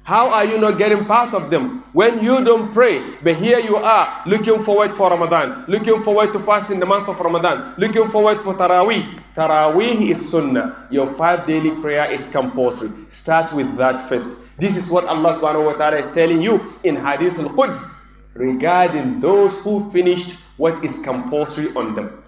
How 0.04 0.28
are 0.28 0.44
you 0.44 0.58
not 0.58 0.76
getting 0.76 1.06
part 1.06 1.32
of 1.32 1.50
them 1.50 1.82
when 1.94 2.22
you 2.22 2.44
don't 2.44 2.74
pray? 2.74 3.00
But 3.22 3.36
here 3.36 3.58
you 3.58 3.76
are 3.76 4.22
looking 4.26 4.62
forward 4.62 4.94
for 4.94 5.08
Ramadan, 5.08 5.64
looking 5.66 6.02
forward 6.02 6.30
to 6.34 6.40
fasting 6.40 6.78
the 6.78 6.84
month 6.84 7.08
of 7.08 7.18
Ramadan, 7.18 7.72
looking 7.78 8.08
forward 8.10 8.42
for 8.42 8.52
Taraweeh. 8.54 9.22
Taraweeh 9.34 10.10
is 10.10 10.30
Sunnah. 10.30 10.88
Your 10.90 11.06
five 11.14 11.46
daily 11.46 11.70
prayer 11.80 12.04
is 12.12 12.26
compulsory. 12.26 12.90
Start 13.08 13.54
with 13.54 13.74
that 13.78 14.06
first. 14.06 14.36
This 14.58 14.76
is 14.76 14.90
what 14.90 15.06
Allah 15.06 15.40
subhanahu 15.40 15.64
wa 15.64 15.72
ta'ala 15.72 15.96
is 15.96 16.14
telling 16.14 16.42
you 16.42 16.74
in 16.84 16.96
Hadith 16.96 17.38
al-Quds 17.38 17.86
regarding 18.34 19.20
those 19.20 19.56
who 19.60 19.90
finished 19.90 20.36
what 20.58 20.84
is 20.84 20.98
compulsory 20.98 21.74
on 21.74 21.94
them. 21.94 22.23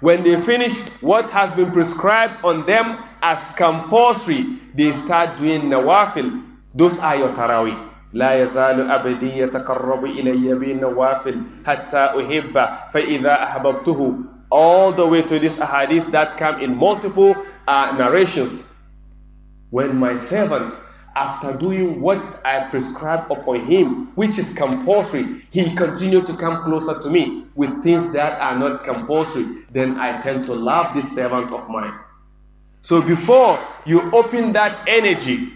When 0.00 0.24
they 0.24 0.40
finish 0.42 0.76
what 1.00 1.30
has 1.30 1.52
been 1.54 1.70
prescribed 1.70 2.34
on 2.44 2.66
them 2.66 2.98
as 3.22 3.38
compulsory, 3.54 4.58
they 4.74 4.92
start 5.06 5.38
doing 5.38 5.62
nawafil. 5.70 6.42
Those 6.74 6.98
are 6.98 7.16
your 7.16 7.30
tarawih. 7.30 7.90
لا 8.12 8.42
يزال 8.42 8.90
أبدي 8.90 9.38
يتقرب 9.38 10.04
إلي 10.04 10.54
بالنوافل 10.54 11.42
حتى 11.66 11.96
أحب 11.96 12.68
فإذا 12.92 13.42
أحببته 13.44 14.24
all 14.52 14.92
the 14.92 15.06
way 15.06 15.22
to 15.22 15.38
this 15.38 15.56
ahadith 15.56 16.10
that 16.12 16.36
come 16.36 16.60
in 16.60 16.76
multiple 16.76 17.34
uh, 17.66 17.94
narrations. 17.96 18.60
When 19.70 19.96
my 19.96 20.18
servant, 20.18 20.74
after 21.17 21.51
doing 21.51 21.99
what 21.99 22.21
I 22.45 22.69
prescribed 22.69 23.31
upon 23.31 23.65
him, 23.65 24.11
which 24.13 24.37
is 24.37 24.53
compulsory, 24.53 25.47
he 25.49 25.75
continued 25.75 26.27
to 26.27 26.37
come 26.37 26.63
closer 26.63 26.99
to 26.99 27.09
me 27.09 27.45
with 27.55 27.81
things 27.81 28.07
that 28.13 28.39
are 28.39 28.57
not 28.57 28.83
compulsory, 28.83 29.65
then 29.71 29.99
I 29.99 30.21
tend 30.21 30.45
to 30.45 30.53
love 30.53 30.93
this 30.93 31.11
servant 31.11 31.51
of 31.51 31.67
mine. 31.69 31.97
So 32.81 33.01
before 33.01 33.59
you 33.85 34.11
open 34.11 34.53
that 34.53 34.77
energy, 34.87 35.53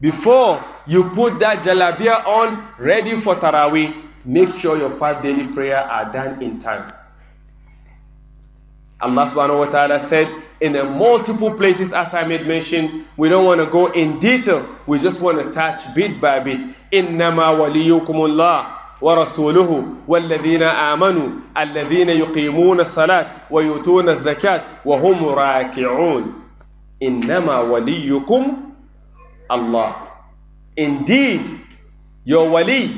before 0.00 0.64
you 0.86 1.10
put 1.10 1.40
that 1.40 1.64
jalabia 1.64 2.24
on 2.24 2.68
ready 2.78 3.20
for 3.20 3.34
Taraweeh, 3.34 3.92
make 4.24 4.54
sure 4.54 4.78
your 4.78 4.90
five 4.90 5.20
daily 5.20 5.48
prayer 5.48 5.78
are 5.78 6.12
done 6.12 6.40
in 6.40 6.60
time. 6.60 6.88
Allah 9.01 9.25
subhanahu 9.27 9.59
wa 9.59 9.65
ta'ala 9.65 9.99
said 9.99 10.27
in 10.61 10.75
a 10.75 10.83
multiple 10.83 11.51
places 11.53 11.91
as 11.91 12.13
I 12.13 12.23
made 12.27 12.45
mention, 12.45 13.05
we 13.17 13.29
don't 13.29 13.45
want 13.45 13.59
to 13.59 13.65
go 13.65 13.87
in 13.91 14.19
detail. 14.19 14.63
We 14.85 14.99
just 14.99 15.21
want 15.21 15.39
to 15.41 15.51
touch 15.51 15.81
bit 15.95 16.21
by 16.21 16.39
bit. 16.39 16.59
إنما 16.93 17.49
وليكم 17.49 18.15
الله 18.25 18.65
ورسوله 19.01 19.85
والذين 20.07 20.63
آمنوا 20.63 21.29
الذين 21.57 22.09
يقيمون 22.09 22.79
الصلاة 22.79 23.25
ويؤتون 23.51 24.09
الزكاة 24.09 24.61
وهم 24.85 25.25
راكعون 25.25 26.33
إنما 27.03 27.59
وليكم 27.59 28.71
Allah. 29.51 30.07
Indeed, 30.77 31.43
your 32.23 32.47
wali, 32.49 32.95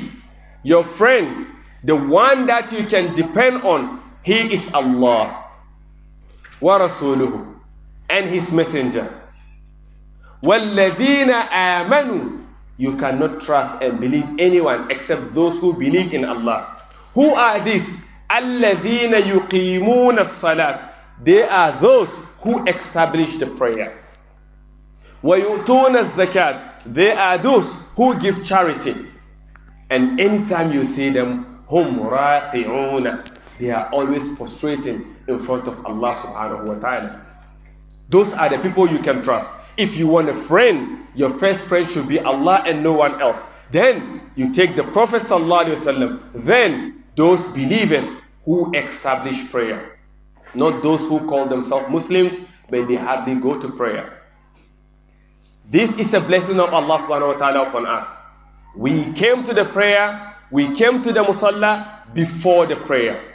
your 0.62 0.84
friend, 0.84 1.46
the 1.82 1.96
one 1.96 2.46
that 2.46 2.70
you 2.70 2.86
can 2.86 3.12
depend 3.14 3.62
on, 3.62 4.00
he 4.22 4.54
is 4.54 4.70
Allah. 4.72 5.44
ورسوله 6.60 7.54
and 8.10 8.26
his 8.26 8.52
messenger. 8.52 9.08
وَالَّذِينَ 10.42 11.30
آمَنُوا 11.50 12.40
You 12.76 12.96
cannot 12.96 13.40
trust 13.40 13.70
and 13.82 14.00
believe 14.00 14.26
anyone 14.38 14.90
except 14.90 15.32
those 15.32 15.58
who 15.60 15.72
believe 15.74 16.12
in 16.12 16.24
Allah. 16.24 16.82
Who 17.14 17.34
are 17.34 17.60
these? 17.64 17.86
الَّذِينَ 18.30 19.14
يُقِيمُونَ 19.14 20.18
الصَّلَاةِ 20.18 20.78
They 21.22 21.42
are 21.44 21.72
those 21.80 22.10
who 22.40 22.66
establish 22.66 23.38
the 23.38 23.46
prayer. 23.46 24.02
وَيُؤْتُونَ 25.22 25.96
الزَّكَاةِ 25.96 26.92
They 26.92 27.12
are 27.12 27.38
those 27.38 27.74
who 27.96 28.18
give 28.18 28.44
charity. 28.44 28.96
And 29.90 30.18
anytime 30.20 30.72
you 30.72 30.84
see 30.84 31.10
them, 31.10 31.62
هُمْ 31.70 32.00
رَاقِعُونَ 32.10 33.24
they 33.59 33.71
are 33.71 33.89
always 33.91 34.27
prostrating 34.29 35.15
in 35.27 35.43
front 35.43 35.67
of 35.67 35.85
Allah 35.85 36.15
subhanahu 36.15 36.63
wa 36.63 36.75
ta'ala. 36.75 37.25
Those 38.07 38.33
are 38.33 38.47
the 38.47 38.57
people 38.57 38.89
you 38.89 38.99
can 38.99 39.21
trust. 39.21 39.47
If 39.75 39.97
you 39.97 40.07
want 40.07 40.29
a 40.29 40.33
friend, 40.33 41.05
your 41.13 41.37
first 41.37 41.65
friend 41.65 41.89
should 41.91 42.07
be 42.07 42.19
Allah 42.19 42.63
and 42.65 42.81
no 42.81 42.93
one 42.93 43.21
else. 43.21 43.43
Then 43.69 44.21
you 44.35 44.53
take 44.53 44.75
the 44.75 44.83
Prophet 44.83 45.23
sallallahu 45.23 45.65
alaihi 45.65 45.77
wasallam. 45.77 46.45
Then 46.45 47.03
those 47.15 47.43
believers 47.51 48.07
who 48.45 48.71
establish 48.73 49.37
prayer, 49.51 49.99
not 50.55 50.81
those 50.81 51.01
who 51.01 51.19
call 51.27 51.45
themselves 51.45 51.89
Muslims, 51.89 52.37
but 52.69 52.87
they 52.87 52.95
hardly 52.95 53.35
go 53.35 53.59
to 53.59 53.69
prayer. 53.69 54.23
This 55.69 55.97
is 55.99 56.13
a 56.13 56.21
blessing 56.21 56.59
of 56.59 56.73
Allah 56.73 56.97
subhanahu 56.99 57.35
wa 57.35 57.37
ta'ala 57.37 57.67
upon 57.67 57.85
us. 57.85 58.07
We 58.75 59.11
came 59.13 59.43
to 59.43 59.53
the 59.53 59.65
prayer, 59.65 60.33
we 60.49 60.73
came 60.75 61.03
to 61.03 61.11
the 61.11 61.23
musalla 61.23 62.07
before 62.13 62.65
the 62.65 62.77
prayer. 62.77 63.28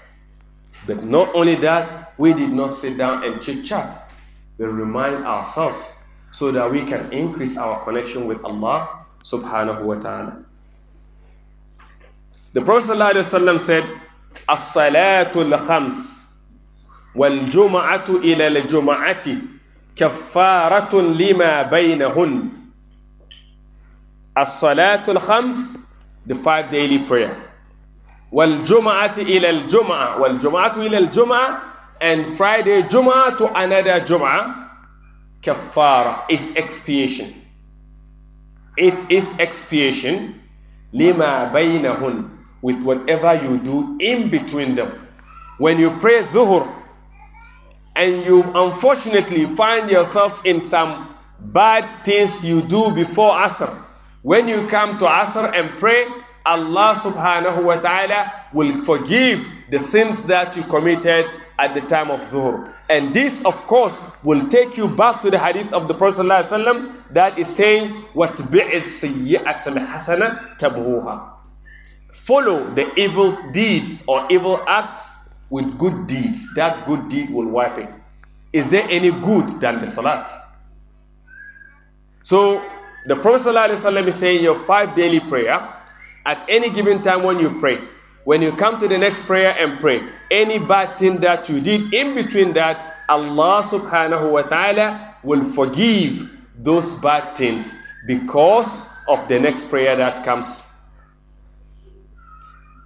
But 0.88 1.04
not 1.04 1.34
only 1.36 1.56
that, 1.56 2.14
we 2.18 2.34
did 2.34 2.52
not 2.52 2.68
sit 2.72 2.98
down 2.98 3.24
and 3.24 3.42
chit 3.42 3.66
chat, 3.66 4.10
but 4.58 4.68
remind 4.68 5.26
ourselves 5.26 5.94
so 6.32 6.52
that 6.52 6.70
we 6.72 6.86
can 6.86 7.12
increase 7.12 7.58
our 7.58 7.84
connection 7.84 8.26
with 8.28 8.44
Allah 8.44 9.06
subhanahu 9.24 9.82
wa 9.84 9.96
ta'ala. 9.96 10.44
The 12.54 12.62
Prophet 12.62 12.98
ﷺ 12.98 13.62
said, 13.62 13.86
الصلاة 14.50 15.34
الخمس 15.36 16.24
والجمعة 17.16 18.10
إلى 18.10 18.48
الجمعة 18.48 19.26
كفارة 19.96 20.94
لما 21.02 21.62
بينهن 21.70 22.50
الصلاة 24.38 25.04
الخمس 25.08 25.78
the 26.26 26.36
five 26.36 26.70
daily 26.72 27.00
prayer 27.00 27.36
wal 28.35 28.67
jum'ati 28.67 29.23
ila 29.39 29.49
al 29.49 29.63
jum'ah 29.71 30.19
wal 30.19 30.35
ila 30.83 30.99
al 30.99 31.09
and 32.01 32.37
Friday 32.37 32.83
Jum'a 32.83 33.39
to 33.39 33.47
another 33.57 34.01
Jum'a, 34.01 34.69
kafara 35.43 36.25
is 36.29 36.55
expiation. 36.57 37.41
It 38.77 39.11
is 39.11 39.39
expiation. 39.39 40.41
Lima 40.93 41.51
bainahun 41.55 42.29
with 42.61 42.83
whatever 42.83 43.35
you 43.43 43.59
do 43.59 43.97
in 44.01 44.29
between 44.31 44.75
them. 44.75 45.07
When 45.59 45.79
you 45.79 45.91
pray 45.99 46.25
dhuhr 46.25 46.67
and 47.97 48.25
you 48.27 48.43
unfortunately 48.55 49.47
find 49.55 49.89
yourself 49.89 50.45
in 50.45 50.61
some 50.61 51.15
bad 51.41 51.87
things 52.05 52.45
you 52.45 52.63
do 52.63 52.91
before 52.91 53.33
asr 53.33 53.71
when 54.23 54.49
you 54.49 54.67
come 54.69 54.99
to 54.99 55.05
asr 55.05 55.53
and 55.55 55.69
pray 55.79 56.07
Allah 56.46 56.96
subhanahu 56.96 57.64
wa 57.64 57.76
ta'ala 57.78 58.32
will 58.54 58.84
forgive 58.86 59.46
the 59.70 59.80
sins 59.80 60.22
that 60.24 60.56
you 60.56 60.64
committed 60.64 61.26
at 61.60 61.74
the 61.74 61.82
time 61.82 62.10
of 62.10 62.20
Dhuhr. 62.32 62.74
And 62.90 63.14
this, 63.14 63.44
of 63.46 63.56
course, 63.68 63.96
will 64.24 64.48
take 64.48 64.76
you 64.78 64.88
back 64.88 65.22
to 65.22 65.30
the 65.30 65.38
hadith 65.38 65.72
of 65.74 65.88
the 65.88 65.94
Prophet 65.94 66.22
ﷺ 66.26 66.92
that 67.12 67.38
is 67.38 67.48
saying, 67.48 68.06
وَاتْبِعِ 68.16 68.72
السَّيِّئَةَ 68.72 69.64
الْحَسَنَةَ 69.64 70.58
تَبْهُوهَا 70.58 71.34
Follow 72.14 72.74
the 72.74 72.94
evil 73.00 73.38
deeds 73.52 74.04
or 74.08 74.26
evil 74.32 74.64
acts 74.68 75.12
with 75.50 75.78
good 75.78 76.08
deeds. 76.08 76.48
That 76.56 76.86
good 76.88 77.10
deed 77.10 77.30
will 77.30 77.46
wipe 77.48 77.78
it. 77.78 77.90
Is 78.54 78.68
there 78.70 78.88
any 78.90 79.12
good 79.12 79.48
than 79.62 79.80
the 79.82 79.88
salat? 79.88 80.30
So, 82.24 82.64
the 83.06 83.16
Prophet 83.16 83.48
ﷺ 83.54 84.08
is 84.08 84.16
saying 84.16 84.44
your 84.44 84.58
five 84.66 84.96
daily 84.96 85.20
prayer, 85.20 85.76
at 86.27 86.45
any 86.49 86.71
given 86.71 87.03
time 87.03 87.23
when 87.23 87.39
you 87.39 87.59
pray, 87.61 87.79
when 88.25 88.41
you 88.43 88.53
come 88.53 88.81
to 88.81 88.89
the 88.89 88.97
next 88.99 89.23
prayer 89.25 89.55
and 89.59 89.79
pray, 89.79 90.01
any 90.31 90.59
bad 90.59 90.97
thing 90.99 91.19
that 91.21 91.49
you 91.49 91.61
did 91.61 91.93
in 91.93 92.15
between 92.15 92.53
that, 92.55 92.97
Allah 93.09 93.63
subhanahu 93.63 94.33
wa 94.33 94.43
ta'ala 94.43 95.17
will 95.23 95.45
forgive 95.53 96.29
those 96.59 96.93
bad 96.93 97.37
things 97.37 97.73
because 98.07 98.83
of 99.09 99.29
the 99.29 99.39
next 99.39 99.69
prayer 99.69 99.95
that 99.97 100.25
comes. 100.25 100.61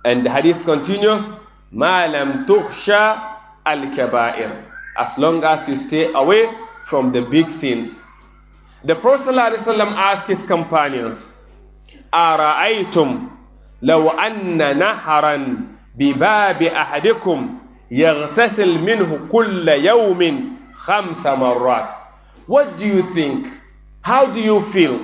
And 0.05 0.25
the 0.27 0.31
hadith 0.31 0.65
continues, 0.65 1.23
Ma 1.71 2.07
lam 2.07 2.47
tukhsha 2.47 3.37
al-kaba'ir. 3.67 4.65
As 4.97 5.17
long 5.19 5.45
as 5.45 5.69
you 5.69 5.77
stay 5.77 6.13
away 6.13 6.51
from 6.87 7.13
the 7.13 7.23
big 7.23 7.51
sins. 7.51 8.03
The 8.85 8.95
Prophet 8.95 9.35
ﷺ 9.35 9.79
asked 9.95 10.27
his 10.27 10.43
companions, 10.45 11.27
أرأيتم 12.14 13.28
لو 13.82 14.10
أن 14.10 14.78
نهرا 14.80 15.58
بباب 15.96 16.64
أحدكم 16.64 17.58
يغتسل 17.92 18.82
منه 18.82 19.20
كل 19.32 19.70
يوم 19.70 20.52
خمس 20.74 21.28
مرات 21.28 21.94
What 22.48 22.78
do 22.78 22.86
you 22.86 23.04
think? 23.14 23.48
How 24.02 24.26
do 24.26 24.40
you 24.42 24.62
feel 24.74 25.00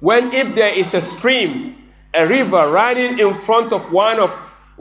when 0.00 0.32
if 0.32 0.54
there 0.54 0.72
is 0.72 0.94
a 0.94 1.00
stream, 1.00 1.74
a 2.14 2.26
river 2.26 2.70
running 2.70 3.18
in 3.18 3.34
front 3.34 3.72
of 3.72 3.90
one 3.92 4.20
of 4.20 4.30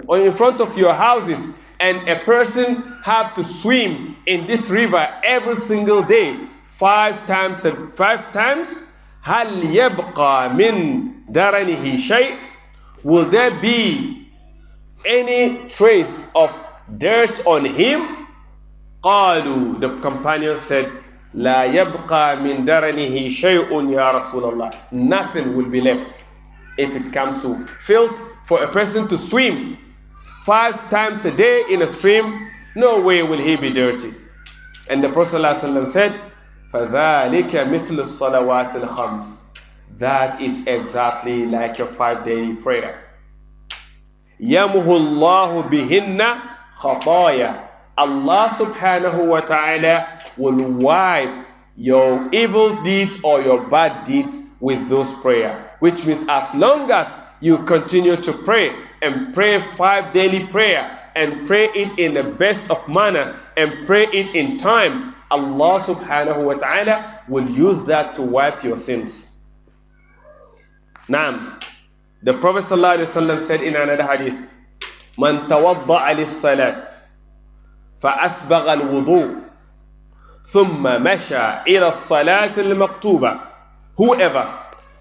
or 0.07 0.17
in 0.19 0.33
front 0.33 0.61
of 0.61 0.77
your 0.77 0.93
houses 0.93 1.47
and 1.79 2.07
a 2.07 2.19
person 2.19 2.97
have 3.03 3.33
to 3.35 3.43
swim 3.43 4.15
in 4.25 4.45
this 4.47 4.69
river 4.69 5.07
every 5.23 5.55
single 5.55 6.03
day 6.03 6.37
five 6.65 7.25
times 7.25 7.65
five 7.95 8.31
times 8.31 8.79
هل 9.23 9.75
يبقى 9.75 10.49
من 10.53 11.05
درنه 11.29 11.97
شيء 11.97 12.35
will 13.03 13.25
there 13.25 13.51
be 13.61 14.27
any 15.05 15.67
trace 15.69 16.19
of 16.35 16.51
dirt 16.97 17.41
on 17.45 17.65
him 17.65 18.01
قالوا 19.03 19.79
the 19.79 19.89
companions 20.01 20.61
said 20.61 20.89
لا 21.35 21.63
يبقى 21.65 22.37
من 22.37 22.65
درنه 22.65 23.29
شيء 23.29 23.91
يا 23.91 24.11
رسول 24.11 24.43
الله 24.53 24.71
nothing 24.91 25.55
will 25.55 25.69
be 25.69 25.81
left 25.81 26.23
if 26.77 26.93
it 26.95 27.11
comes 27.13 27.41
to 27.41 27.65
filth 27.85 28.19
for 28.45 28.63
a 28.63 28.67
person 28.67 29.07
to 29.07 29.17
swim 29.17 29.77
five 30.45 30.89
times 30.89 31.23
a 31.25 31.31
day 31.31 31.63
in 31.69 31.81
a 31.81 31.87
stream 31.87 32.49
no 32.75 32.99
way 32.99 33.23
will 33.23 33.37
he 33.39 33.55
be 33.55 33.69
dirty 33.71 34.13
and 34.89 35.03
the 35.03 35.09
prophet 35.09 35.37
ﷺ 35.41 35.89
said 35.89 36.19
فذلك 36.73 37.55
مثل 37.55 37.99
الصلوات 37.99 38.75
الخمس 38.75 39.39
that 39.99 40.41
is 40.41 40.65
exactly 40.67 41.45
like 41.45 41.77
your 41.77 41.87
five 41.87 42.23
daily 42.23 42.53
prayer 42.55 42.95
يمه 44.39 44.87
الله 44.97 45.61
بهن 45.61 46.21
خطايا 46.77 47.73
Allah 47.95 48.49
subhanahu 48.49 49.27
wa 49.29 49.39
ta'ala 49.41 50.07
will 50.35 50.57
wipe 50.81 51.29
your 51.77 52.27
evil 52.33 52.81
deeds 52.81 53.17
or 53.23 53.41
your 53.41 53.61
bad 53.69 54.03
deeds 54.03 54.39
with 54.59 54.89
those 54.89 55.13
prayer. 55.21 55.77
Which 55.79 56.03
means 56.05 56.25
as 56.27 56.53
long 56.55 56.89
as 56.89 57.05
you 57.39 57.59
continue 57.69 58.15
to 58.17 58.33
pray 58.33 58.73
and 59.03 59.33
pray 59.33 59.61
five 59.77 60.11
daily 60.13 60.47
prayer 60.47 60.89
and 61.15 61.45
pray 61.45 61.65
it 61.75 61.99
in 61.99 62.15
the 62.15 62.23
best 62.23 62.71
of 62.71 62.81
manner 62.87 63.37
and 63.57 63.85
pray 63.85 64.05
it 64.09 64.33
in 64.33 64.57
time, 64.57 65.13
Allah 65.31 65.79
subhanahu 65.81 66.43
wa 66.45 66.53
ta'ala 66.53 67.21
will 67.27 67.49
use 67.49 67.81
that 67.83 68.15
to 68.15 68.21
wipe 68.21 68.63
your 68.63 68.75
sins. 68.77 69.25
Naam. 71.09 71.61
The 72.23 72.33
Prophet 72.35 72.63
ﷺ 72.63 73.41
said 73.41 73.61
in 73.61 73.75
another 73.75 74.03
hadith, 74.07 74.37
من 75.17 75.47
توضأ 75.47 76.13
للصلاة 76.13 76.83
فأسبغ 78.01 78.73
الوضوء 78.73 79.35
ثم 80.45 80.83
مشى 81.03 81.61
إلى 81.67 81.87
الصلاة 81.87 82.53
المكتوبة 82.57 83.39
Whoever 83.95 84.47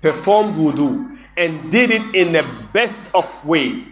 performed 0.03 0.55
wudu 0.57 1.17
and 1.39 1.71
did 1.71 1.91
it 1.91 2.15
in 2.15 2.33
the 2.33 2.45
best 2.75 3.11
of 3.15 3.25
way, 3.47 3.85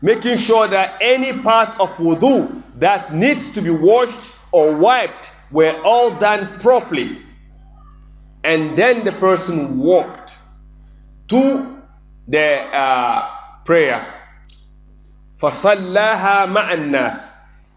making 0.00 0.38
sure 0.38 0.66
that 0.68 0.96
any 1.00 1.32
part 1.42 1.78
of 1.78 1.90
wudu 1.98 2.62
that 2.78 3.12
needs 3.14 3.48
to 3.48 3.60
be 3.60 3.70
washed 3.70 4.32
or 4.52 4.72
wiped 4.74 5.30
were 5.50 5.74
all 5.84 6.10
done 6.10 6.58
properly. 6.60 7.18
And 8.42 8.76
then 8.76 9.04
the 9.04 9.12
person 9.12 9.78
walked 9.78 10.36
to 11.28 11.80
the 12.28 12.60
uh, 12.74 13.28
prayer. 13.64 14.04
فَصَلَّاهَا 15.40 16.46
مَعَ 16.52 16.68
النَّاسِ 16.72 17.30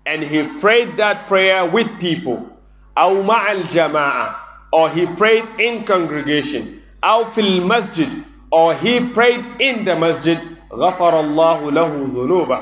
And 0.05 0.23
he 0.23 0.43
prayed 0.59 0.97
that 0.97 1.27
prayer 1.27 1.65
with 1.69 1.87
people. 1.99 2.49
أو 2.97 3.23
مع 3.23 3.51
الجماعة 3.51 4.35
or 4.73 4.89
he 4.89 5.05
prayed 5.05 5.45
in 5.59 5.85
congregation. 5.85 6.81
أو 7.03 7.25
في 7.31 7.41
المسجد 7.41 8.23
or 8.51 8.73
he 8.75 8.99
prayed 9.13 9.43
in 9.59 9.85
the 9.85 9.95
masjid. 9.95 10.39
غفر 10.71 11.19
الله 11.19 11.71
له 11.71 11.87
ذنوبه 12.13 12.61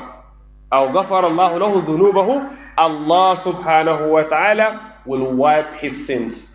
أو 0.72 0.86
غفر 0.86 1.26
الله 1.26 1.58
له 1.58 1.82
ذنوبه 1.86 2.50
Allah 2.78 3.32
subhanahu 3.36 4.10
wa 4.12 4.22
ta'ala 4.28 4.89
will 5.05 5.31
wipe 5.33 5.71
his 5.75 6.05
sins. 6.05 6.47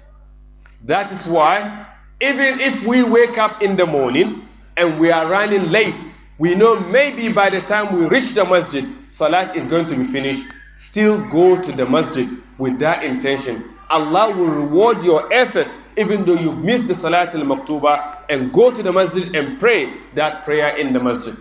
That 0.85 1.11
is 1.13 1.25
why 1.27 1.87
even 2.21 2.61
if 2.61 2.85
we 2.85 3.03
wake 3.03 3.39
up 3.39 3.63
in 3.63 3.77
the 3.77 3.87
morning 3.87 4.49
and 4.77 4.99
we 4.99 5.11
are 5.11 5.27
running 5.29 5.71
late, 5.71 6.15
we 6.39 6.55
know 6.55 6.79
maybe 6.81 7.33
by 7.33 7.51
the 7.51 7.61
time 7.63 7.95
we 7.99 8.07
reach 8.07 8.35
the 8.35 8.45
masjid, 8.45 8.85
salat 9.11 9.57
is 9.57 9.67
going 9.67 9.87
to 9.89 9.97
be 9.97 10.07
finished. 10.09 10.53
Still 10.77 11.27
go 11.29 11.61
to 11.61 11.73
the 11.73 11.87
masjid 11.87 12.29
with 12.59 12.79
that 12.79 13.03
intention. 13.03 13.65
Allah 13.91 14.35
will 14.37 14.49
reward 14.51 15.03
your 15.03 15.33
effort 15.33 15.69
even 15.97 16.25
though 16.25 16.35
you 16.35 16.53
miss 16.53 16.83
the 16.83 16.95
salat 16.95 17.35
al 17.35 17.41
maktuba 17.43 18.23
and 18.29 18.53
go 18.53 18.71
to 18.71 18.83
the 18.83 18.93
masjid 18.93 19.35
and 19.35 19.59
pray 19.59 19.91
that 20.15 20.45
prayer 20.45 20.77
in 20.77 20.93
the 20.93 21.01
masjid. 21.01 21.37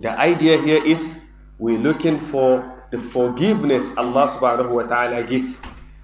The 0.00 0.10
idea 0.18 0.60
here 0.62 0.82
is 0.84 1.16
we're 1.58 1.78
looking 1.78 2.18
for 2.20 2.79
the 2.90 2.98
forgiveness 2.98 3.88
Allah 3.96 4.26
subhanahu 4.28 4.70
wa 4.70 4.82
ta'ala 4.82 5.22
gives 5.22 5.58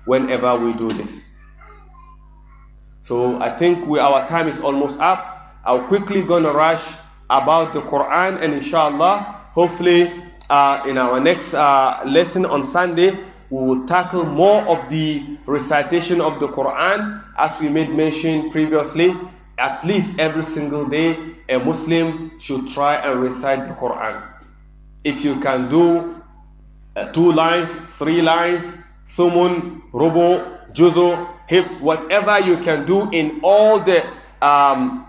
whenever 0.06 0.56
we 0.58 0.72
do 0.74 0.88
this. 0.90 1.22
So 3.02 3.40
I 3.40 3.50
think 3.50 3.86
we, 3.86 3.98
our 3.98 4.26
time 4.28 4.48
is 4.48 4.60
almost 4.60 4.98
up. 5.00 5.54
I'm 5.64 5.86
quickly 5.86 6.22
gonna 6.22 6.52
rush 6.52 6.82
about 7.30 7.72
the 7.72 7.80
Quran 7.82 8.40
and 8.40 8.54
inshallah, 8.54 9.50
hopefully 9.52 10.10
uh, 10.50 10.82
in 10.86 10.98
our 10.98 11.18
next 11.20 11.54
uh, 11.54 12.02
lesson 12.06 12.46
on 12.46 12.64
Sunday, 12.64 13.18
we 13.50 13.64
will 13.64 13.86
tackle 13.86 14.24
more 14.24 14.62
of 14.62 14.90
the 14.90 15.38
recitation 15.46 16.20
of 16.20 16.38
the 16.40 16.48
Quran 16.48 17.22
as 17.38 17.58
we 17.60 17.68
made 17.68 17.90
mention 17.90 18.50
previously. 18.50 19.14
At 19.58 19.84
least 19.84 20.18
every 20.18 20.44
single 20.44 20.84
day, 20.84 21.16
a 21.48 21.58
Muslim 21.58 22.38
should 22.38 22.68
try 22.68 22.96
and 22.96 23.20
recite 23.20 23.66
the 23.66 23.74
Quran. 23.74 24.22
If 25.04 25.24
you 25.24 25.40
can 25.40 25.70
do 25.70 26.20
uh, 26.96 27.12
two 27.12 27.32
lines, 27.32 27.70
three 27.98 28.22
lines, 28.22 28.72
thumun, 29.16 29.82
rubu, 29.92 30.58
juzu, 30.72 31.28
hizb, 31.48 31.80
whatever 31.80 32.40
you 32.40 32.56
can 32.58 32.84
do 32.84 33.08
in 33.10 33.38
all 33.42 33.78
the 33.78 34.02
um, 34.42 35.06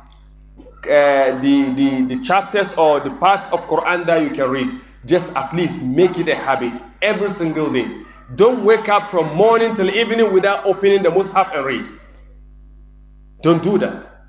uh, 0.86 1.40
the, 1.42 1.74
the 1.76 2.02
the 2.16 2.24
chapters 2.24 2.74
or 2.74 3.00
the 3.00 3.10
parts 3.12 3.50
of 3.50 3.62
Quran 3.68 4.06
that 4.06 4.22
you 4.22 4.30
can 4.30 4.50
read. 4.50 4.70
Just 5.06 5.34
at 5.36 5.54
least 5.54 5.82
make 5.82 6.18
it 6.20 6.28
a 6.28 6.36
habit 6.36 6.74
every 7.02 7.30
single 7.30 7.72
day. 7.72 7.88
Don't 8.36 8.66
wake 8.66 8.90
up 8.90 9.10
from 9.10 9.34
morning 9.36 9.74
till 9.74 9.90
evening 9.90 10.34
without 10.34 10.66
opening 10.66 11.02
the 11.02 11.10
Mus'haf 11.10 11.56
and 11.56 11.66
read. 11.66 11.86
Don't 13.42 13.64
do 13.64 13.78
that. 13.78 14.26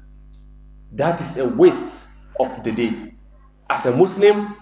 That 0.92 1.20
is 1.20 1.36
a 1.36 1.48
waste 1.48 2.06
of 2.38 2.62
the 2.62 2.70
day. 2.70 3.12
As 3.68 3.86
a 3.86 3.96
Muslim, 3.96 4.54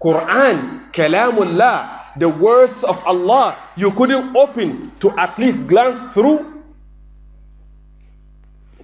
Quran, 0.00 0.92
Kalamullah, 0.92 2.01
the 2.16 2.28
words 2.28 2.84
of 2.84 3.02
Allah, 3.06 3.56
you 3.76 3.90
couldn't 3.92 4.36
open 4.36 4.92
to 5.00 5.10
at 5.18 5.38
least 5.38 5.66
glance 5.66 5.98
through. 6.14 6.62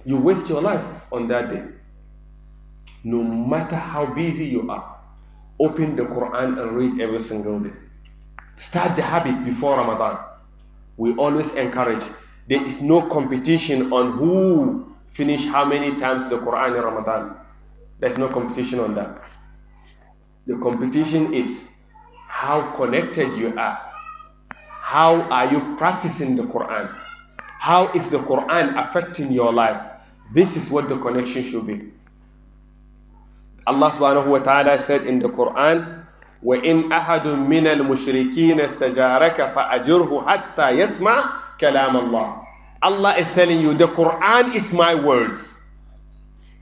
You 0.05 0.17
waste 0.17 0.49
your 0.49 0.61
life 0.61 0.83
on 1.11 1.27
that 1.27 1.49
day. 1.49 1.63
No 3.03 3.23
matter 3.23 3.75
how 3.75 4.05
busy 4.05 4.45
you 4.45 4.69
are, 4.69 4.97
open 5.59 5.95
the 5.95 6.03
Quran 6.03 6.59
and 6.61 6.71
read 6.75 7.01
every 7.01 7.19
single 7.19 7.59
day. 7.59 7.73
Start 8.55 8.95
the 8.95 9.01
habit 9.01 9.45
before 9.45 9.77
Ramadan. 9.77 10.19
We 10.97 11.15
always 11.15 11.53
encourage. 11.53 12.03
There 12.47 12.61
is 12.65 12.81
no 12.81 13.01
competition 13.03 13.93
on 13.93 14.17
who 14.17 14.93
finish 15.13 15.45
how 15.45 15.65
many 15.65 15.95
times 15.99 16.27
the 16.27 16.39
Quran 16.39 16.77
in 16.77 16.83
Ramadan. 16.83 17.35
There's 17.99 18.17
no 18.17 18.27
competition 18.27 18.79
on 18.79 18.95
that. 18.95 19.21
The 20.47 20.57
competition 20.57 21.33
is 21.33 21.63
how 22.38 22.74
connected 22.76 23.36
you 23.36 23.54
are. 23.56 23.78
How 24.84 25.22
are 25.32 25.50
you 25.50 25.76
practicing 25.76 26.36
the 26.36 26.42
Quran? 26.44 26.94
How 27.58 27.88
is 27.92 28.06
the 28.08 28.18
Quran 28.18 28.76
affecting 28.76 29.32
your 29.32 29.52
life? 29.52 29.80
This 30.32 30.56
is 30.56 30.70
what 30.70 30.88
the 30.88 30.98
connection 30.98 31.42
should 31.44 31.66
be. 31.66 31.90
Allah 33.66 33.90
subhanahu 33.90 34.26
wa 34.28 34.38
ta'ala 34.44 34.78
said 34.78 35.06
in 35.06 35.18
the 35.18 35.28
Quran, 35.28 36.04
وإن 36.44 36.92
أحد 36.92 37.26
من 37.26 37.66
المشركين 37.66 38.60
استجارك 38.60 39.42
فأجره 39.56 40.24
حتى 40.28 40.68
يسمع 40.70 41.24
كلام 41.60 41.96
الله 41.96 42.44
Allah 42.84 43.16
is 43.16 43.28
telling 43.32 43.62
you 43.64 43.72
the 43.72 43.88
Quran 43.88 44.54
is 44.54 44.68
my 44.76 44.94
words 44.94 45.54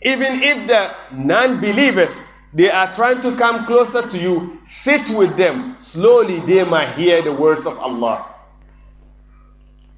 even 0.07 0.39
if 0.43 0.67
the 0.71 0.95
non-believers 1.11 2.15
they 2.54 2.70
are 2.72 2.92
trying 2.94 3.22
to 3.22 3.36
come 3.36 3.66
closer 3.66 4.08
to 4.08 4.18
you. 4.18 4.60
Sit 4.66 5.10
with 5.12 5.36
them. 5.38 5.76
Slowly 5.80 6.40
they 6.42 6.64
might 6.64 6.94
hear 6.94 7.22
the 7.22 7.32
words 7.34 7.66
of 7.66 7.78
Allah. 7.78 8.26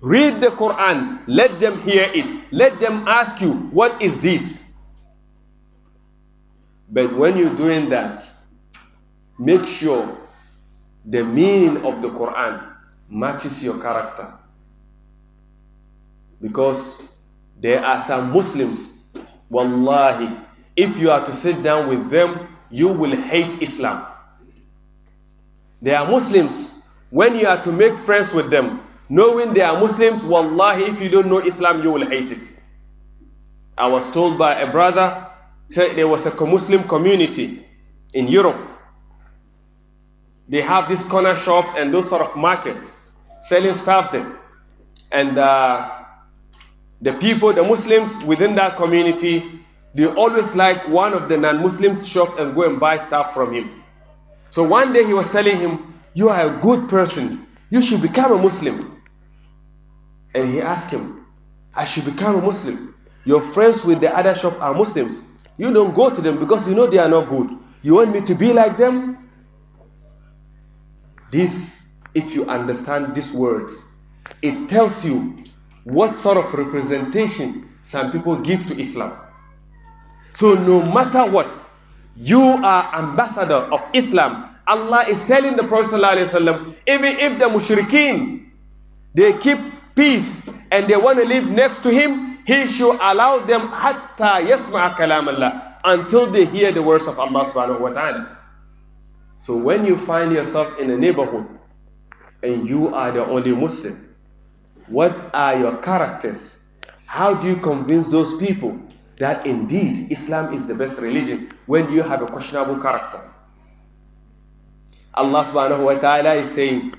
Read 0.02 0.42
the 0.42 0.48
Quran. 0.48 1.20
Let 1.28 1.60
them 1.60 1.82
hear 1.82 2.10
it. 2.14 2.52
Let 2.52 2.80
them 2.80 3.08
ask 3.08 3.42
you 3.42 3.54
what 3.72 4.02
is 4.02 4.20
this? 4.20 4.64
But 6.92 7.14
when 7.16 7.38
you're 7.38 7.56
doing 7.56 7.90
that 7.90 8.26
make 9.40 9.66
sure 9.66 10.18
the 11.06 11.24
meaning 11.24 11.78
of 11.86 12.02
the 12.02 12.10
Quran 12.10 12.76
matches 13.10 13.64
your 13.64 13.80
character. 13.82 14.34
Because 16.42 17.02
there 17.60 17.84
are 17.84 18.00
some 18.02 18.32
Muslims, 18.32 18.94
wallahi, 19.50 20.30
if 20.80 20.98
you 20.98 21.12
are 21.12 21.26
to 21.26 21.34
sit 21.34 21.62
down 21.62 21.88
with 21.88 22.10
them, 22.10 22.48
you 22.70 22.88
will 22.88 23.15
hate 23.15 23.62
Islam. 23.62 24.06
They 25.82 25.94
are 25.94 26.08
Muslims, 26.08 26.70
when 27.10 27.36
you 27.36 27.48
are 27.48 27.62
to 27.63 27.72
make 27.72 27.98
friends 28.00 28.34
with 28.34 28.50
them, 28.50 28.82
knowing 29.10 29.54
they 29.54 29.62
are 29.62 29.80
Muslims, 29.80 30.23
wallahi, 30.23 30.84
if 30.84 31.02
you 31.02 31.10
don't 31.10 31.27
know 31.27 31.40
Islam, 31.40 31.84
you 31.84 31.92
will 31.92 32.06
hate 32.08 32.32
it. 32.32 32.50
I 33.77 33.88
was 33.88 34.10
told 34.12 34.38
by 34.38 34.56
a 34.60 34.71
brother, 34.71 35.25
said 35.69 35.96
there 35.96 36.08
was 36.08 36.25
a 36.25 36.46
Muslim 36.46 36.84
community 36.88 37.65
in 38.13 38.27
Europe 38.27 38.69
they 40.50 40.62
have 40.62 40.90
these 40.90 41.06
corner 41.06 41.36
shops 41.38 41.69
and 41.77 41.94
those 41.94 42.10
sort 42.10 42.23
of 42.23 42.36
markets 42.36 42.92
selling 43.42 43.73
stuff 43.75 44.12
there. 44.12 44.36
And 45.12 45.38
uh, 45.38 45.92
the 47.02 47.13
people, 47.13 47.54
the 47.54 47.63
Muslims 47.63 48.17
within 48.25 48.56
that 48.56 48.75
community, 48.75 49.62
they 49.96 50.06
always 50.06 50.56
like 50.56 50.87
one 50.87 51.13
of 51.13 51.29
the 51.29 51.37
non-Muslims 51.37 52.08
shops 52.08 52.35
and 52.37 52.54
go 52.56 52.63
and 52.63 52.79
buy 52.79 52.98
stuff 52.98 53.33
from 53.33 53.54
him. 53.54 53.83
So 54.52 54.63
one 54.63 54.94
day 54.94 55.06
he 55.06 55.13
was 55.13 55.27
telling 55.29 55.58
him, 55.58 55.94
you 56.13 56.29
are 56.29 56.48
a 56.48 56.60
good 56.60 56.90
person. 56.90 57.48
You 57.69 57.81
should 57.81 58.02
become 58.02 58.31
a 58.31 58.37
Muslim. 58.37 59.02
And 60.35 60.52
he 60.52 60.62
asked 60.62 60.90
him, 60.92 61.25
I 61.75 61.85
should 61.85 62.06
become 62.06 62.35
a 62.35 62.42
Muslim. 62.42 62.96
Your 63.25 63.42
friends 63.42 63.83
with 63.83 64.02
the 64.02 64.15
other 64.15 64.35
shop 64.35 64.60
are 64.62 64.73
Muslims. 64.73 65.21
You 65.58 65.71
don't 65.71 65.94
go 65.94 66.10
to 66.10 66.21
them 66.21 66.40
because 66.40 66.67
you 66.67 66.75
know 66.75 66.87
they 66.87 66.98
are 66.98 67.10
not 67.10 67.29
good. 67.29 67.50
You 67.81 67.96
want 67.96 68.12
me 68.13 68.21
to 68.21 68.35
be 68.35 68.54
like 68.54 68.77
them? 68.77 69.29
This, 71.31 71.81
if 72.13 72.33
you 72.33 72.46
understand 72.46 73.15
these 73.15 73.31
words, 73.31 73.85
it 74.42 74.67
tells 74.69 75.04
you 75.06 75.44
what 75.83 76.17
sort 76.17 76.37
of 76.37 76.54
representation 76.54 77.69
some 77.83 78.12
people 78.12 78.35
give 78.37 78.65
to 78.67 78.79
Islam. 78.79 79.17
So 80.34 80.54
no 80.56 80.82
matter 80.92 81.30
what, 81.30 81.69
you 82.15 82.42
are 82.42 82.94
ambassador 82.96 83.56
of 83.71 83.82
Islam. 83.94 84.56
Allah 84.67 85.06
is 85.10 85.19
telling 85.21 85.56
the 85.56 85.63
Prophet 85.63 85.96
ﷺ, 86.00 86.75
even 86.88 87.17
if 87.17 87.40
the 87.40 87.46
mushrikeen, 87.46 88.46
they 89.15 89.34
keep 89.40 89.58
peace 89.96 90.42
and 90.71 90.88
they 90.88 90.96
want 90.96 91.17
to 91.19 91.25
live 91.25 91.50
next 91.50 91.82
to 91.84 91.90
him, 91.90 92.40
he 92.46 92.67
should 92.67 92.96
allow 93.02 93.40
them 93.40 93.67
hatta 93.69 94.46
yasma 94.46 94.94
kalam 94.96 95.27
Allah 95.27 95.77
until 95.84 96.30
they 96.30 96.46
hear 96.46 96.71
the 96.71 96.82
words 96.82 97.08
of 97.08 97.17
Allah 97.19 97.46
subhanahu 97.46 97.80
wa 97.80 97.90
ta'ala. 97.90 98.38
So 99.40 99.56
when 99.56 99.86
you 99.86 99.98
find 100.06 100.32
yourself 100.34 100.77
in 100.80 100.90
a 100.92 100.98
neighborhood 100.98 101.48
and 102.44 102.67
you 102.67 102.94
are 102.94 103.12
the 103.12 103.25
only 103.25 103.54
Muslim, 103.56 104.13
what 104.88 105.15
are 105.34 105.58
your 105.58 105.77
characters? 105.77 106.56
How 107.06 107.34
do 107.34 107.48
you 107.48 107.56
convince 107.56 108.08
those 108.08 108.36
people 108.38 108.77
that 109.19 109.46
indeed 109.46 110.11
Islam 110.11 110.52
is 110.52 110.67
the 110.67 110.75
best 110.75 110.98
religion 110.98 111.50
when 111.67 111.90
you 111.92 112.02
have 112.02 112.23
a 112.23 112.27
questionable 112.27 112.79
character? 112.81 113.21
Allah 115.15 115.44
subhanahu 115.44 115.85
wa 115.85 115.94
ta'ala 115.94 116.35
is 116.35 116.50
saying, 116.50 116.92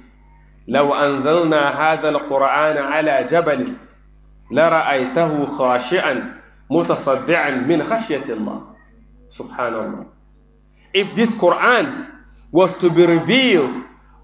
لو 0.67 0.93
أنزلنا 0.93 1.61
هذا 1.93 2.09
القرآن 2.09 2.77
على 2.77 3.23
جبل 3.29 3.73
لرأيته 4.51 5.45
خاشعا 5.45 6.41
متصدعا 6.69 7.49
من 7.49 7.83
خشية 7.83 8.23
الله 8.29 8.61
سبحان 9.27 9.73
الله 9.73 10.05
If 10.93 11.13
this 11.15 11.35
Quran 11.35 12.07
was 12.51 12.73
to 12.79 12.89
be 12.89 13.05
revealed 13.05 13.75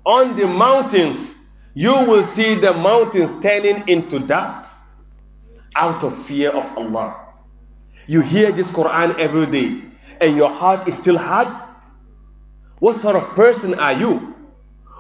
on 0.06 0.36
the 0.38 0.48
mountains, 0.48 1.36
you 1.74 1.92
will 1.94 2.24
see 2.24 2.56
the 2.56 2.74
mountains 2.74 3.32
turning 3.44 3.84
into 3.88 4.20
dust 4.20 4.74
out 5.76 6.02
of 6.04 6.18
fear 6.18 6.50
of 6.52 6.66
Allah. 6.78 7.25
You 8.07 8.21
hear 8.21 8.53
this 8.53 8.71
Quran 8.71 9.19
every 9.19 9.47
day 9.47 9.83
and 10.21 10.37
your 10.37 10.51
heart 10.51 10.89
is 10.89 10.97
still 10.97 11.19
hard. 11.19 11.49
What 12.79 13.01
sort 13.01 13.17
of 13.17 13.25
person 13.35 13.75
are 13.79 13.93
you? 13.93 14.35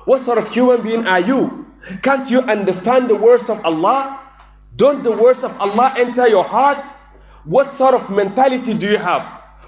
What 0.04 0.22
sort 0.22 0.38
of 0.38 0.48
human 0.52 0.82
being 0.82 1.06
are 1.06 1.20
you? 1.20 1.66
Can't 2.02 2.28
you 2.30 2.40
understand 2.40 3.08
the 3.08 3.14
words 3.14 3.48
of 3.48 3.64
Allah? 3.64 4.20
Don't 4.74 5.02
the 5.02 5.12
words 5.12 5.44
of 5.44 5.58
Allah 5.60 5.94
enter 5.96 6.26
your 6.28 6.44
heart? 6.44 6.84
What 7.44 7.74
sort 7.74 7.94
of 7.94 8.10
mentality 8.10 8.74
do 8.74 8.90
you 8.90 8.98
have? 8.98 9.22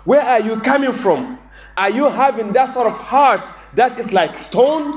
Where 0.04 0.20
are 0.20 0.40
you 0.40 0.60
coming 0.60 0.92
from? 0.92 1.38
Are 1.76 1.90
you 1.90 2.08
having 2.08 2.52
that 2.54 2.74
sort 2.74 2.88
of 2.88 2.94
heart 2.94 3.48
that 3.74 3.98
is 3.98 4.12
like 4.12 4.36
stones? 4.38 4.96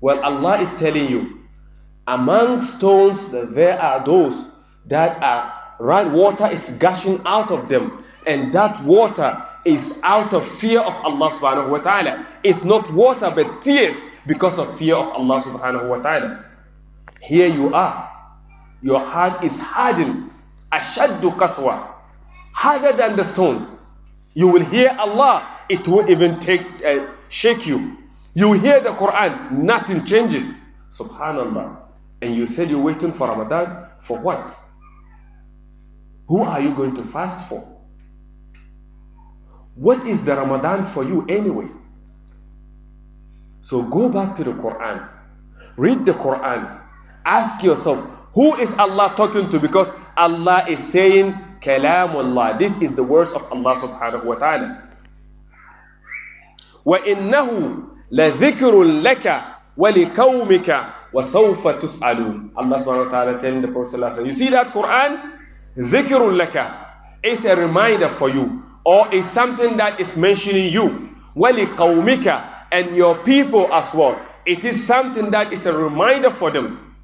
Well, 0.00 0.20
Allah 0.20 0.60
is 0.60 0.70
telling 0.72 1.10
you, 1.10 1.40
among 2.06 2.62
stones 2.62 3.28
there 3.28 3.80
are 3.80 4.04
those 4.04 4.44
that 4.86 5.22
are 5.22 5.65
right 5.78 6.08
water 6.10 6.46
is 6.46 6.70
gushing 6.78 7.20
out 7.26 7.50
of 7.50 7.68
them, 7.68 8.04
and 8.26 8.52
that 8.52 8.82
water 8.84 9.42
is 9.64 9.98
out 10.04 10.32
of 10.32 10.46
fear 10.58 10.80
of 10.80 10.94
Allah 11.04 11.30
subhanahu 11.30 11.68
wa 11.68 11.78
ta'ala. 11.78 12.24
It's 12.44 12.62
not 12.64 12.90
water 12.92 13.32
but 13.34 13.60
tears 13.62 13.96
because 14.26 14.58
of 14.58 14.78
fear 14.78 14.94
of 14.94 15.08
Allah 15.08 15.40
subhanahu 15.40 15.88
wa 15.88 15.98
ta'ala. 15.98 16.44
Here 17.20 17.48
you 17.48 17.74
are. 17.74 18.08
Your 18.82 19.00
heart 19.00 19.42
is 19.42 19.58
hardened. 19.58 20.30
Ashaddu 20.72 21.36
kaswa. 21.36 21.88
Harder 22.52 22.92
than 22.92 23.16
the 23.16 23.24
stone. 23.24 23.76
You 24.34 24.48
will 24.48 24.64
hear 24.64 24.94
Allah. 24.98 25.46
It 25.68 25.86
will 25.88 26.08
even 26.08 26.38
take 26.38 26.62
uh, 26.84 27.06
shake 27.28 27.66
you. 27.66 27.98
You 28.34 28.52
hear 28.52 28.80
the 28.80 28.90
Quran. 28.90 29.50
Nothing 29.50 30.04
changes. 30.04 30.56
Subhanallah. 30.90 31.76
And 32.22 32.36
you 32.36 32.46
said 32.46 32.70
you're 32.70 32.80
waiting 32.80 33.12
for 33.12 33.26
Ramadan. 33.28 33.86
For 34.00 34.18
what? 34.18 34.54
Who 36.27 36.41
are 36.43 36.61
you 36.61 36.73
going 36.73 36.95
to 36.95 37.03
fast 37.03 37.47
for? 37.49 37.67
What 39.75 40.05
is 40.05 40.23
the 40.23 40.35
Ramadan 40.35 40.85
for 40.85 41.03
you 41.03 41.25
anyway? 41.27 41.67
So 43.61 43.83
go 43.83 44.09
back 44.09 44.35
to 44.35 44.43
the 44.43 44.51
Quran. 44.51 45.07
Read 45.77 46.05
the 46.05 46.13
Quran. 46.13 46.79
Ask 47.25 47.63
yourself, 47.63 47.99
who 48.33 48.55
is 48.57 48.73
Allah 48.77 49.13
talking 49.15 49.49
to? 49.49 49.59
Because 49.59 49.91
Allah 50.17 50.65
is 50.67 50.79
saying, 50.79 51.33
Kalamullah. 51.61 52.57
This 52.57 52.73
is 52.81 52.93
the 52.93 53.03
words 53.03 53.33
of 53.33 53.43
Allah 53.51 53.75
subhanahu 53.77 54.25
wa 54.25 54.35
ta'ala. 54.35 54.89
وَإِنَّهُ 56.85 57.49
لَذِكْرٌ 58.11 58.73
لَكَ 59.05 59.25
وَلِقَوْمِكَ 59.77 60.69
وَسَوْفَ 61.13 61.63
تُسْأَلُونَ 61.79 62.49
Allah 62.57 62.75
subhanahu 62.81 63.05
wa 63.05 63.11
ta'ala 63.11 63.39
telling 63.39 63.61
the 63.61 63.67
Prophet 63.69 64.25
You 64.25 64.31
see 64.33 64.49
that 64.49 64.67
Quran? 64.73 65.34
Dhikirul 65.76 66.40
laka 66.40 66.86
is 67.22 67.44
a 67.44 67.54
reminder 67.54 68.08
for 68.08 68.28
you 68.30 68.62
or 68.84 69.12
is 69.12 69.26
something 69.28 69.76
that 69.76 70.00
is 70.00 70.16
mentioning 70.16 70.72
you. 70.72 71.10
Wali 71.34 71.66
qawmika 71.66 72.64
and 72.72 72.96
your 72.96 73.16
people 73.24 73.72
as 73.72 73.92
well. 73.92 74.18
It 74.46 74.64
is 74.64 74.86
something 74.86 75.30
that 75.32 75.52
is 75.52 75.66
a 75.66 75.76
reminder 75.76 76.30
for 76.30 76.50
them. 76.50 76.94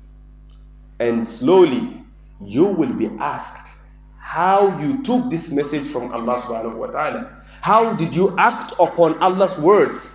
And 1.01 1.29
slowly 1.29 2.03
you 2.45 2.65
will 2.65 2.93
be 2.93 3.07
asked 3.21 3.75
how 4.19 4.79
you 4.81 5.03
took 5.03 5.29
this 5.29 5.51
message 5.51 5.87
from 5.87 6.11
Allah 6.13 6.41
subhanahu 6.41 6.77
wa 6.77 6.87
ta'ala. 6.87 7.43
How 7.61 7.93
did 7.93 8.15
you 8.15 8.35
act 8.39 8.73
upon 8.81 9.19
Allah's 9.21 9.59
words? 9.59 10.11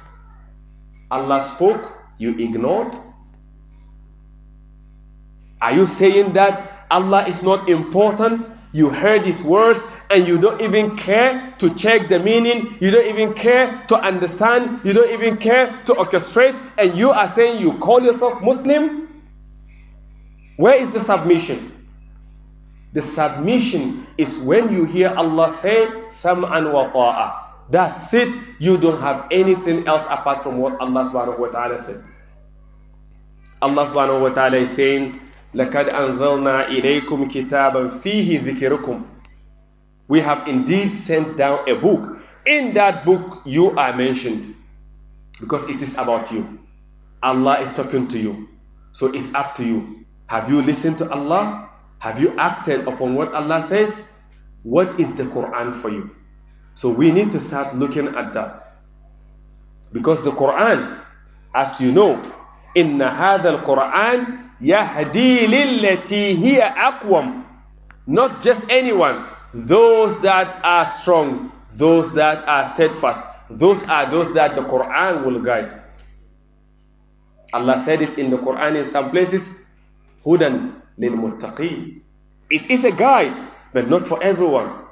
Allah 1.12 1.42
spoke, 1.44 1.94
you 2.18 2.32
ignored. 2.36 2.96
Are 5.62 5.74
you 5.74 5.86
saying 5.88 6.34
that 6.34 6.77
Allah 6.92 7.26
is 7.28 7.44
not 7.44 7.70
important? 7.70 8.48
You 8.74 8.90
heard 8.90 9.22
His 9.24 9.44
words 9.44 9.80
and 10.10 10.28
you 10.28 10.38
don't 10.38 10.62
even 10.62 10.96
care 10.98 11.54
to 11.60 11.74
check 11.76 12.08
the 12.08 12.20
meaning, 12.20 12.78
you 12.80 12.92
don't 12.92 13.08
even 13.08 13.34
care 13.34 13.84
to 13.88 13.96
understand, 13.98 14.80
you 14.84 14.94
don't 14.94 15.10
even 15.12 15.38
care 15.38 15.68
to 15.86 15.94
orchestrate, 15.94 16.58
and 16.78 16.96
you 16.96 17.12
are 17.12 17.28
saying 17.28 17.60
you 17.62 17.78
call 17.80 18.02
yourself 18.02 18.42
Muslim? 18.42 19.08
Where 20.56 20.76
is 20.76 20.92
the 20.92 21.00
submission? 21.00 21.74
The 22.94 23.02
submission 23.02 24.08
is 24.18 24.38
when 24.40 24.74
you 24.74 24.86
hear 24.86 25.14
Allah 25.16 25.52
say, 25.52 25.88
Sam'an 26.10 26.72
wa 26.72 26.88
ta'a. 26.90 27.44
That's 27.70 28.14
it. 28.14 28.34
You 28.60 28.78
don't 28.78 29.02
have 29.02 29.28
anything 29.30 29.86
else 29.88 30.04
apart 30.10 30.42
from 30.42 30.58
what 30.58 30.80
Allah 30.80 31.12
subhanahu 31.12 31.38
wa 31.38 31.48
ta'ala 31.50 31.78
said. 31.78 32.02
Allah 33.62 33.86
subhanahu 33.86 34.22
wa 34.22 34.30
ta'ala 34.30 34.58
is 34.58 34.72
saying, 34.72 35.20
لَقَدْ 35.57 35.89
أَنزَلْنَا 35.93 36.69
إِلَيْكُمْ 36.69 37.29
كِتَابًا 37.29 38.01
فِيهِ 38.01 38.41
ذِكِرُكُمْ 38.45 39.03
We 40.09 40.21
have 40.21 40.49
indeed 40.49 40.95
sent 40.95 41.37
down 41.37 41.69
a 41.69 41.75
book. 41.75 42.19
In 42.47 42.75
that 42.75 43.05
book, 43.05 43.43
you 43.45 43.71
are 43.79 43.93
mentioned 43.95 44.55
because 45.41 45.69
it 45.69 45.81
is 45.83 45.93
about 45.95 46.33
you. 46.33 46.59
Allah 47.23 47.61
is 47.61 47.71
talking 47.73 48.09
to 48.09 48.19
you. 48.19 48.49
So 48.93 49.13
it's 49.15 49.33
up 49.35 49.55
to 49.57 49.65
you. 49.65 50.05
Have 50.27 50.51
you 50.51 50.61
listened 50.63 50.99
to 50.99 51.11
Allah? 51.13 51.69
Have 52.01 52.21
you 52.21 52.35
acted 52.39 52.89
upon 52.89 53.15
what 53.15 53.33
Allah 53.33 53.63
says? 53.63 54.03
What 54.65 54.99
is 54.99 55.13
the 55.15 55.25
Quran 55.25 55.81
for 55.81 55.91
you? 55.91 56.11
So 56.75 56.89
we 56.89 57.13
need 57.13 57.31
to 57.33 57.41
start 57.41 57.77
looking 57.77 58.09
at 58.17 58.33
that. 58.35 58.81
Because 59.93 60.23
the 60.25 60.33
Quran, 60.33 60.99
as 61.55 61.79
you 61.81 61.93
know, 61.93 62.21
إن 62.77 63.03
هذا 63.03 63.51
القرآن 63.51 64.27
Yahdi 64.62 65.48
lillati 65.48 66.36
hiya 66.36 66.74
aqwam. 66.76 67.44
Not 68.06 68.42
just 68.42 68.66
anyone. 68.70 69.26
Those 69.54 70.20
that 70.22 70.60
are 70.64 70.86
strong, 71.02 71.52
those 71.74 72.12
that 72.14 72.48
are 72.48 72.66
steadfast, 72.74 73.28
those 73.50 73.82
are 73.88 74.10
those 74.10 74.34
that 74.34 74.56
the 74.56 74.62
Quran 74.62 75.26
will 75.26 75.40
guide. 75.40 75.82
Allah 77.54 77.80
said 77.84 78.02
it 78.02 78.18
in 78.20 78.30
the 78.30 78.38
Quran 78.38 78.76
in 78.76 78.86
some 78.86 79.10
places, 79.10 79.50
Hudan 80.26 80.82
lil 80.98 81.14
muttaqin. 81.14 82.02
It 82.50 82.70
is 82.70 82.84
a 82.84 82.92
guide, 82.92 83.36
but 83.74 83.90
not 83.90 84.06
for 84.08 84.22
everyone. 84.22 84.84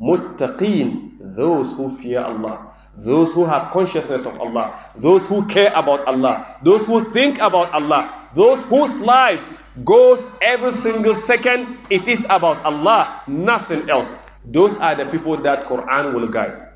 Muttaqin, 0.00 1.18
those 1.36 1.72
who 1.74 1.96
fear 1.98 2.20
Allah, 2.20 2.72
those 2.96 3.32
who 3.32 3.44
have 3.44 3.70
consciousness 3.72 4.26
of 4.26 4.38
Allah, 4.40 4.78
those 4.96 5.26
who 5.26 5.44
care 5.46 5.72
about 5.74 6.06
Allah, 6.06 6.56
those 6.62 6.86
who 6.86 7.10
think 7.12 7.38
about 7.38 7.72
Allah, 7.72 8.23
those 8.34 8.62
whose 8.64 8.94
life 9.00 9.40
goes 9.84 10.22
every 10.40 10.72
single 10.72 11.14
second, 11.14 11.78
it 11.90 12.06
is 12.08 12.24
about 12.30 12.64
Allah, 12.64 13.22
nothing 13.26 13.88
else. 13.90 14.18
Those 14.44 14.76
are 14.78 14.94
the 14.94 15.06
people 15.06 15.36
that 15.42 15.64
Quran 15.64 16.14
will 16.14 16.28
guide. 16.28 16.68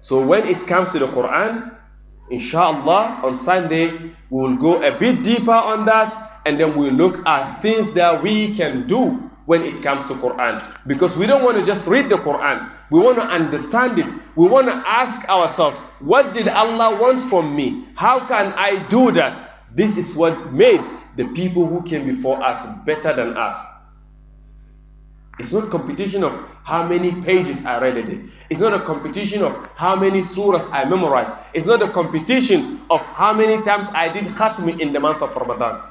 So 0.00 0.24
when 0.24 0.46
it 0.46 0.66
comes 0.66 0.92
to 0.92 0.98
the 1.00 1.08
Quran, 1.08 1.74
inshallah, 2.30 3.20
on 3.24 3.36
Sunday, 3.36 3.90
we 4.30 4.40
will 4.40 4.56
go 4.56 4.82
a 4.82 4.96
bit 4.96 5.22
deeper 5.22 5.50
on 5.52 5.84
that 5.86 6.40
and 6.46 6.60
then 6.60 6.76
we'll 6.76 6.92
look 6.92 7.26
at 7.26 7.60
things 7.60 7.92
that 7.94 8.22
we 8.22 8.54
can 8.54 8.86
do 8.86 9.30
when 9.46 9.62
it 9.62 9.82
comes 9.82 10.04
to 10.06 10.14
Quran. 10.14 10.62
Because 10.86 11.16
we 11.16 11.26
don't 11.26 11.42
want 11.42 11.56
to 11.56 11.64
just 11.66 11.88
read 11.88 12.08
the 12.08 12.16
Quran. 12.16 12.70
We 12.90 13.00
want 13.00 13.16
to 13.16 13.24
understand 13.24 13.98
it. 13.98 14.06
We 14.36 14.46
want 14.46 14.66
to 14.66 14.74
ask 14.86 15.28
ourselves, 15.28 15.76
what 15.98 16.34
did 16.34 16.46
Allah 16.48 17.00
want 17.00 17.20
from 17.30 17.56
me? 17.56 17.88
How 17.96 18.26
can 18.26 18.52
I 18.54 18.78
do 18.88 19.10
that? 19.12 19.45
This 19.75 19.97
is 19.97 20.13
what 20.15 20.51
made 20.53 20.81
the 21.15 21.27
people 21.29 21.65
who 21.67 21.81
came 21.83 22.05
before 22.05 22.41
us 22.43 22.65
better 22.85 23.13
than 23.13 23.37
us. 23.37 23.55
It's 25.39 25.51
not 25.51 25.69
competition 25.71 26.23
of 26.23 26.33
how 26.63 26.85
many 26.87 27.11
pages 27.23 27.65
I 27.65 27.79
read 27.81 27.97
a 27.97 28.03
day. 28.03 28.21
It's 28.49 28.59
not 28.59 28.73
a 28.73 28.79
competition 28.79 29.41
of 29.43 29.55
how 29.75 29.95
many 29.95 30.21
surahs 30.21 30.69
I 30.71 30.85
memorized. 30.85 31.33
It's 31.53 31.65
not 31.65 31.81
a 31.81 31.89
competition 31.89 32.81
of 32.89 33.01
how 33.17 33.33
many 33.33 33.61
times 33.63 33.87
I 33.93 34.11
did 34.11 34.25
khatmi 34.35 34.79
in 34.79 34.93
the 34.93 34.99
month 34.99 35.21
of 35.21 35.35
Ramadan. 35.35 35.81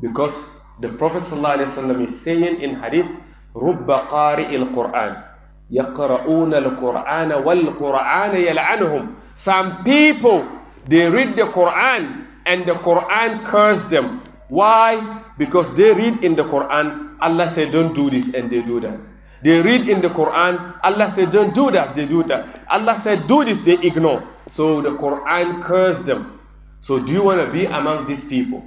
Because 0.00 0.34
the 0.80 0.88
Prophet 0.88 1.22
ﷺ 1.22 2.04
is 2.08 2.20
saying 2.20 2.60
in 2.60 2.80
hadith, 2.80 3.06
رب 3.54 3.86
قارئ 3.90 4.48
القرآن 4.56 5.22
يقرؤون 5.70 6.54
القرآن 6.54 7.32
والقرآن 7.32 8.36
يلعنهم 8.36 9.14
Some 9.34 9.84
people, 9.84 10.44
they 10.87 11.09
read 11.09 11.35
the 11.35 11.43
Quran 11.51 12.25
and 12.45 12.65
the 12.65 12.73
Quran 12.73 13.43
curse 13.45 13.83
them. 13.91 14.23
Why? 14.47 15.21
Because 15.37 15.67
they 15.75 15.93
read 15.93 16.23
in 16.23 16.35
the 16.35 16.43
Quran, 16.43 17.17
Allah 17.19 17.49
said 17.49 17.71
don't 17.71 17.93
do 17.93 18.09
this 18.09 18.27
and 18.33 18.49
they 18.49 18.61
do 18.61 18.79
that. 18.79 18.97
They 19.43 19.61
read 19.61 19.87
in 19.89 20.01
the 20.01 20.09
Quran, 20.09 20.79
Allah 20.83 21.11
said 21.11 21.31
don't 21.31 21.53
do 21.53 21.69
that, 21.71 21.93
they 21.93 22.05
do 22.05 22.23
that. 22.23 22.65
Allah 22.69 22.95
said 22.97 23.27
do 23.27 23.43
this, 23.43 23.61
they 23.61 23.77
ignore. 23.85 24.23
So 24.47 24.81
the 24.81 24.91
Quran 24.91 25.61
cursed 25.63 26.05
them. 26.05 26.39
So 26.79 26.99
do 26.99 27.11
you 27.13 27.23
want 27.23 27.41
to 27.45 27.51
be 27.51 27.65
among 27.65 28.07
these 28.07 28.23
people? 28.23 28.63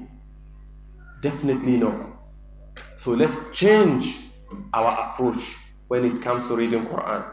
Definitely 1.22 1.78
no. 1.78 2.16
So 2.96 3.12
let's 3.12 3.34
change 3.52 4.20
our 4.74 5.10
approach 5.10 5.40
when 5.88 6.04
it 6.04 6.20
comes 6.22 6.46
to 6.48 6.56
reading 6.56 6.86
Quran. 6.86 7.24